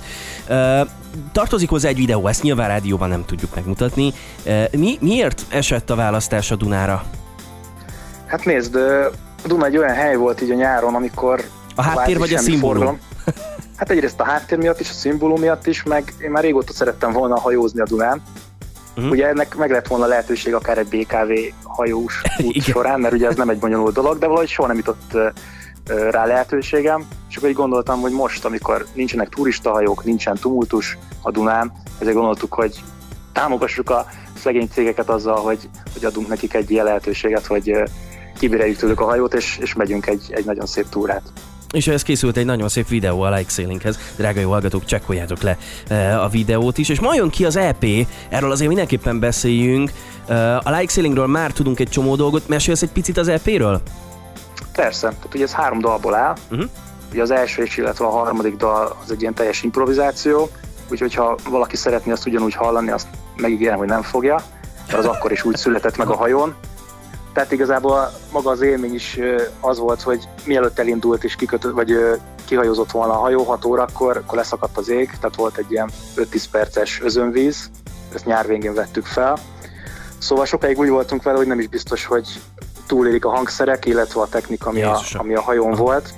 Uh, 0.49 0.87
tartozik 1.31 1.69
hozzá 1.69 1.89
egy 1.89 1.95
videó, 1.95 2.27
ezt 2.27 2.43
nyilván 2.43 2.67
rádióban 2.67 3.09
nem 3.09 3.25
tudjuk 3.25 3.55
megmutatni. 3.55 4.13
Uh, 4.45 4.73
mi, 4.77 4.97
miért 5.01 5.45
esett 5.49 5.89
a 5.89 5.95
választás 5.95 6.51
a 6.51 6.55
Dunára? 6.55 7.03
Hát 8.25 8.45
nézd, 8.45 8.75
a 8.75 9.47
Duna 9.47 9.65
egy 9.65 9.77
olyan 9.77 9.93
hely 9.93 10.15
volt 10.15 10.41
így 10.41 10.51
a 10.51 10.55
nyáron, 10.55 10.95
amikor... 10.95 11.43
A 11.75 11.81
háttér 11.81 12.17
vagy 12.17 12.33
a 12.33 12.37
szimbólum? 12.37 12.99
Hát 13.75 13.89
egyrészt 13.89 14.19
a 14.19 14.23
háttér 14.23 14.57
miatt 14.57 14.79
is, 14.79 14.89
a 14.89 14.93
szimbólum 14.93 15.39
miatt 15.39 15.67
is, 15.67 15.83
meg 15.83 16.13
én 16.21 16.31
már 16.31 16.43
régóta 16.43 16.73
szerettem 16.73 17.11
volna 17.11 17.39
hajózni 17.39 17.79
a 17.79 17.85
Dunán. 17.85 18.21
Uh-huh. 18.95 19.11
Ugye 19.11 19.27
ennek 19.27 19.55
meg 19.55 19.71
lett 19.71 19.87
volna 19.87 20.05
lehetőség 20.05 20.53
akár 20.53 20.77
egy 20.77 20.87
BKV 20.87 21.31
hajós 21.63 22.21
út 22.43 22.63
során, 22.71 22.99
mert 22.99 23.13
ugye 23.13 23.27
ez 23.27 23.35
nem 23.35 23.49
egy 23.49 23.57
bonyolult 23.57 23.93
dolog, 23.93 24.17
de 24.17 24.27
valahogy 24.27 24.49
soha 24.49 24.67
nem 24.67 24.77
jutott 24.77 25.17
rá 25.85 26.25
lehetőségem, 26.25 27.07
és 27.29 27.35
akkor 27.35 27.49
így 27.49 27.55
gondoltam, 27.55 27.99
hogy 27.99 28.11
most, 28.11 28.45
amikor 28.45 28.85
nincsenek 28.93 29.29
turistahajók, 29.29 30.03
nincsen 30.03 30.35
tumultus 30.35 30.97
a 31.21 31.31
Dunán, 31.31 31.71
ezért 31.99 32.15
gondoltuk, 32.15 32.53
hogy 32.53 32.83
támogassuk 33.33 33.89
a 33.89 34.05
szegény 34.37 34.67
cégeket 34.71 35.09
azzal, 35.09 35.37
hogy, 35.37 35.69
hogy 35.93 36.05
adunk 36.05 36.27
nekik 36.27 36.53
egy 36.53 36.71
ilyen 36.71 36.85
lehetőséget, 36.85 37.45
hogy 37.45 37.83
kibireljük 38.39 38.77
tőlük 38.77 38.99
a 38.99 39.05
hajót, 39.05 39.33
és, 39.33 39.57
és 39.61 39.73
megyünk 39.73 40.07
egy, 40.07 40.23
egy 40.29 40.45
nagyon 40.45 40.65
szép 40.65 40.89
túrát. 40.89 41.23
És 41.71 41.87
ez 41.87 42.03
készült 42.03 42.37
egy 42.37 42.45
nagyon 42.45 42.69
szép 42.69 42.87
videó 42.87 43.21
a 43.21 43.35
Like 43.35 43.49
Sailinghez. 43.49 43.99
Drága 44.17 44.39
jó 44.39 44.49
hallgatók, 44.49 44.85
csekkoljátok 44.85 45.41
le 45.41 45.57
a 46.15 46.29
videót 46.29 46.77
is. 46.77 46.89
És 46.89 46.99
ma 46.99 47.15
jön 47.15 47.29
ki 47.29 47.45
az 47.45 47.55
EP, 47.55 47.85
erről 48.29 48.51
azért 48.51 48.67
mindenképpen 48.67 49.19
beszéljünk. 49.19 49.91
A 50.63 50.69
Like 50.77 50.87
Sailingről 50.87 51.27
már 51.27 51.51
tudunk 51.51 51.79
egy 51.79 51.89
csomó 51.89 52.15
dolgot. 52.15 52.47
Mesélsz 52.47 52.81
egy 52.81 52.91
picit 52.91 53.17
az 53.17 53.27
EP-ről? 53.27 53.81
Persze, 54.73 55.07
tehát 55.07 55.33
ugye 55.33 55.43
ez 55.43 55.51
három 55.51 55.79
dalból 55.79 56.15
áll. 56.15 56.35
Uh-huh. 56.51 56.69
Ugye 57.11 57.21
az 57.21 57.31
első 57.31 57.63
és 57.63 57.77
illetve 57.77 58.05
a 58.05 58.09
harmadik 58.09 58.55
dal 58.55 58.97
az 59.03 59.11
egy 59.11 59.21
ilyen 59.21 59.33
teljes 59.33 59.63
improvizáció, 59.63 60.49
úgyhogy 60.91 61.13
ha 61.13 61.37
valaki 61.49 61.75
szeretné 61.75 62.11
azt 62.11 62.25
ugyanúgy 62.25 62.53
hallani, 62.53 62.91
azt 62.91 63.07
megígérem, 63.35 63.77
hogy 63.77 63.87
nem 63.87 64.01
fogja, 64.01 64.43
mert 64.87 64.99
az 64.99 65.05
akkor 65.05 65.31
is 65.31 65.43
úgy 65.43 65.55
született 65.55 65.97
meg 65.97 66.09
a 66.09 66.15
hajón. 66.15 66.55
Tehát 67.33 67.51
igazából 67.51 68.11
maga 68.31 68.49
az 68.49 68.61
élmény 68.61 68.93
is 68.93 69.19
az 69.59 69.77
volt, 69.77 70.01
hogy 70.01 70.27
mielőtt 70.45 70.79
elindult 70.79 71.23
és 71.23 71.35
kikötött, 71.35 71.73
vagy 71.73 71.97
kihajózott 72.45 72.91
volna 72.91 73.13
a 73.13 73.17
hajó 73.17 73.43
6 73.43 73.65
órakor, 73.65 74.17
akkor 74.17 74.37
leszakadt 74.37 74.77
az 74.77 74.89
ég, 74.89 75.11
tehát 75.19 75.35
volt 75.35 75.57
egy 75.57 75.71
ilyen 75.71 75.89
5-10 76.15 76.43
perces 76.51 77.01
özönvíz, 77.01 77.69
ezt 78.13 78.25
nyár 78.25 78.47
végén 78.47 78.73
vettük 78.73 79.05
fel. 79.05 79.37
Szóval 80.17 80.45
sokáig 80.45 80.79
úgy 80.79 80.89
voltunk 80.89 81.23
vele, 81.23 81.37
hogy 81.37 81.47
nem 81.47 81.59
is 81.59 81.67
biztos, 81.67 82.05
hogy 82.05 82.27
túlélik 82.93 83.25
a 83.25 83.29
hangszerek, 83.29 83.85
illetve 83.85 84.21
a 84.21 84.27
technika, 84.27 84.69
ami, 84.69 84.81
a, 84.81 84.99
ami 85.13 85.35
a 85.35 85.41
hajón 85.41 85.71
Aha. 85.71 85.83
volt. 85.83 86.13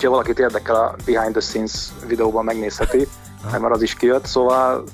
Ha 0.00 0.10
valakit 0.10 0.38
érdekel, 0.38 0.74
a 0.74 0.94
Behind 1.04 1.32
the 1.32 1.40
Scenes 1.40 1.72
videóban 2.06 2.44
megnézheti, 2.44 3.08
mert 3.50 3.62
már 3.62 3.70
az 3.70 3.82
is 3.82 3.94
kijött, 3.94 4.26
szóval 4.26 4.84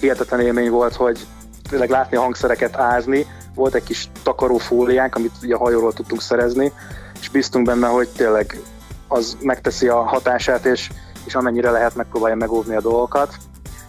hihetetlen 0.00 0.40
élmény 0.40 0.70
volt, 0.70 0.94
hogy 0.94 1.26
tényleg 1.70 1.90
látni 1.90 2.16
a 2.16 2.20
hangszereket 2.20 2.76
ázni, 2.76 3.26
volt 3.54 3.74
egy 3.74 3.82
kis 3.82 4.08
takarófóliánk, 4.22 5.14
amit 5.14 5.32
ugye 5.42 5.54
a 5.54 5.58
hajóról 5.58 5.92
tudtunk 5.92 6.20
szerezni, 6.20 6.72
és 7.20 7.28
bíztunk 7.28 7.66
benne, 7.66 7.86
hogy 7.86 8.08
tényleg 8.08 8.60
az 9.08 9.36
megteszi 9.40 9.88
a 9.88 10.02
hatását, 10.02 10.64
és, 10.64 10.90
és 11.24 11.34
amennyire 11.34 11.70
lehet 11.70 11.94
megpróbálja 11.94 12.36
megóvni 12.36 12.74
a 12.74 12.80
dolgokat. 12.80 13.36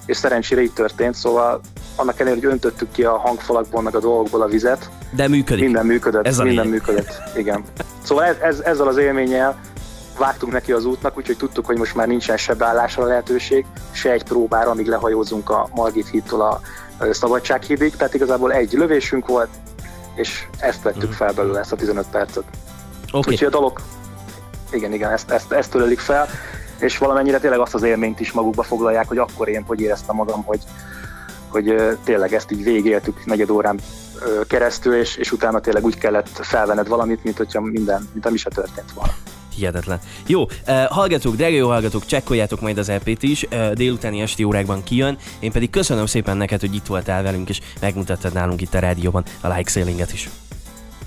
És 0.06 0.18
szerencsére 0.18 0.62
így 0.62 0.74
történt, 0.74 1.16
szóval 1.16 1.62
annak 1.96 2.20
ellenére, 2.20 2.42
hogy 2.42 2.52
öntöttük 2.52 2.92
ki 2.92 3.04
a 3.04 3.18
hangfalakból, 3.18 3.82
meg 3.82 3.96
a 3.96 4.00
dolgokból 4.00 4.42
a 4.42 4.48
vizet. 4.48 4.90
De 5.16 5.28
működik. 5.28 5.64
Minden 5.64 5.86
működött. 5.86 6.28
Ez 6.28 6.38
minden 6.38 6.68
működött, 6.68 7.22
igen. 7.36 7.64
Szóval 8.04 8.24
ez, 8.24 8.36
ez, 8.42 8.60
ezzel 8.60 8.88
az 8.88 8.98
élménnyel 8.98 9.60
vágtunk 10.18 10.54
neki 10.54 10.72
az 10.72 10.86
útnak, 10.86 11.18
úgyhogy 11.18 11.38
tudtuk, 11.38 11.66
hogy 11.66 11.78
most 11.78 11.96
már 11.96 12.08
nincsen 12.08 12.38
se 12.38 12.54
beállásra 12.54 13.06
lehetőség, 13.06 13.66
se 13.92 14.12
egy 14.12 14.24
próbára, 14.24 14.70
amíg 14.70 14.88
lehajózunk 14.88 15.50
a 15.50 15.70
Margit 15.76 16.10
hídtól 16.10 16.42
a 16.42 16.60
Szabadsághídig, 17.12 17.96
tehát 17.96 18.14
igazából 18.14 18.54
egy 18.54 18.72
lövésünk 18.72 19.28
volt, 19.28 19.50
és 20.16 20.46
ezt 20.60 20.82
vettük 20.82 21.10
mhm. 21.10 21.12
fel 21.12 21.34
belőle, 21.34 21.60
ezt 21.60 21.72
a 21.72 21.76
15 21.76 22.06
percet. 22.12 22.44
Okay. 23.08 23.34
Úgyhogy 23.34 23.48
a 23.48 23.50
dolog, 23.50 23.80
igen, 24.72 24.94
igen, 24.94 25.12
ezt, 25.12 25.32
ezt, 25.32 25.52
ezt 25.52 25.72
tölelik 25.72 26.00
fel, 26.00 26.28
és 26.84 26.98
valamennyire 26.98 27.40
tényleg 27.40 27.60
azt 27.60 27.74
az 27.74 27.84
élményt 27.84 28.20
is 28.20 28.32
magukba 28.32 28.64
foglalják, 28.64 29.08
hogy 29.08 29.18
akkor 29.18 29.48
én 29.48 29.64
hogy 29.68 29.80
éreztem 29.80 30.16
magam, 30.16 30.44
hogy, 30.44 30.60
hogy 31.48 31.76
tényleg 32.04 32.34
ezt 32.34 32.52
így 32.52 32.64
végéltük 32.64 33.26
negyed 33.26 33.50
órán 33.50 33.80
keresztül, 34.48 34.96
és, 34.96 35.16
és 35.16 35.32
utána 35.32 35.60
tényleg 35.60 35.84
úgy 35.84 35.98
kellett 35.98 36.30
felvenned 36.42 36.88
valamit, 36.88 37.24
mint 37.24 37.38
hogyha 37.38 37.62
minden, 37.62 38.10
mint 38.14 38.26
ami 38.26 38.38
se 38.38 38.50
történt 38.50 38.92
volna. 38.94 39.14
Hihetetlen. 39.56 40.00
Jó, 40.28 40.42
uh, 40.44 40.84
hallgatók, 40.84 41.36
drága 41.36 41.56
jó 41.56 41.68
hallgatók, 41.68 42.06
csekkoljátok 42.06 42.62
majd 42.62 42.78
az 42.78 42.90
EP-t 42.90 43.24
is, 43.24 43.48
délutáni 43.74 44.22
esti 44.22 44.44
órákban 44.44 44.84
kijön. 44.84 45.18
Én 45.40 45.52
pedig 45.52 45.70
köszönöm 45.70 46.06
szépen 46.06 46.38
neked, 46.38 46.60
hogy 46.60 46.76
itt 46.76 46.86
voltál 46.86 47.24
velünk, 47.24 47.50
és 47.50 47.60
megmutattad 47.82 48.34
nálunk 48.34 48.62
itt 48.62 48.74
a 48.74 48.80
rádióban 48.80 49.24
a 49.42 49.48
like 49.48 49.70
sailinget 49.70 50.14
is. 50.14 50.30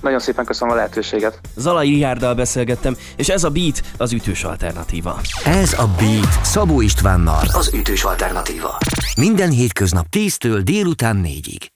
Nagyon 0.06 0.20
szépen 0.20 0.44
köszönöm 0.44 0.74
a 0.74 0.76
lehetőséget. 0.76 1.40
Zalai 1.56 1.88
Rihárdal 1.88 2.34
beszélgettem, 2.34 2.96
és 3.16 3.28
ez 3.28 3.44
a 3.44 3.50
Beat 3.50 3.82
az 3.96 4.12
ütős 4.12 4.44
alternatíva. 4.44 5.20
Ez 5.44 5.72
a 5.72 5.86
Beat 5.98 6.44
Szabó 6.44 6.80
Istvánnal 6.80 7.42
az 7.52 7.74
ütős 7.74 8.04
alternatíva. 8.04 8.78
Minden 9.16 9.50
hétköznap 9.50 10.06
10-től 10.10 10.60
délután 10.64 11.24
4-ig. 11.24 11.75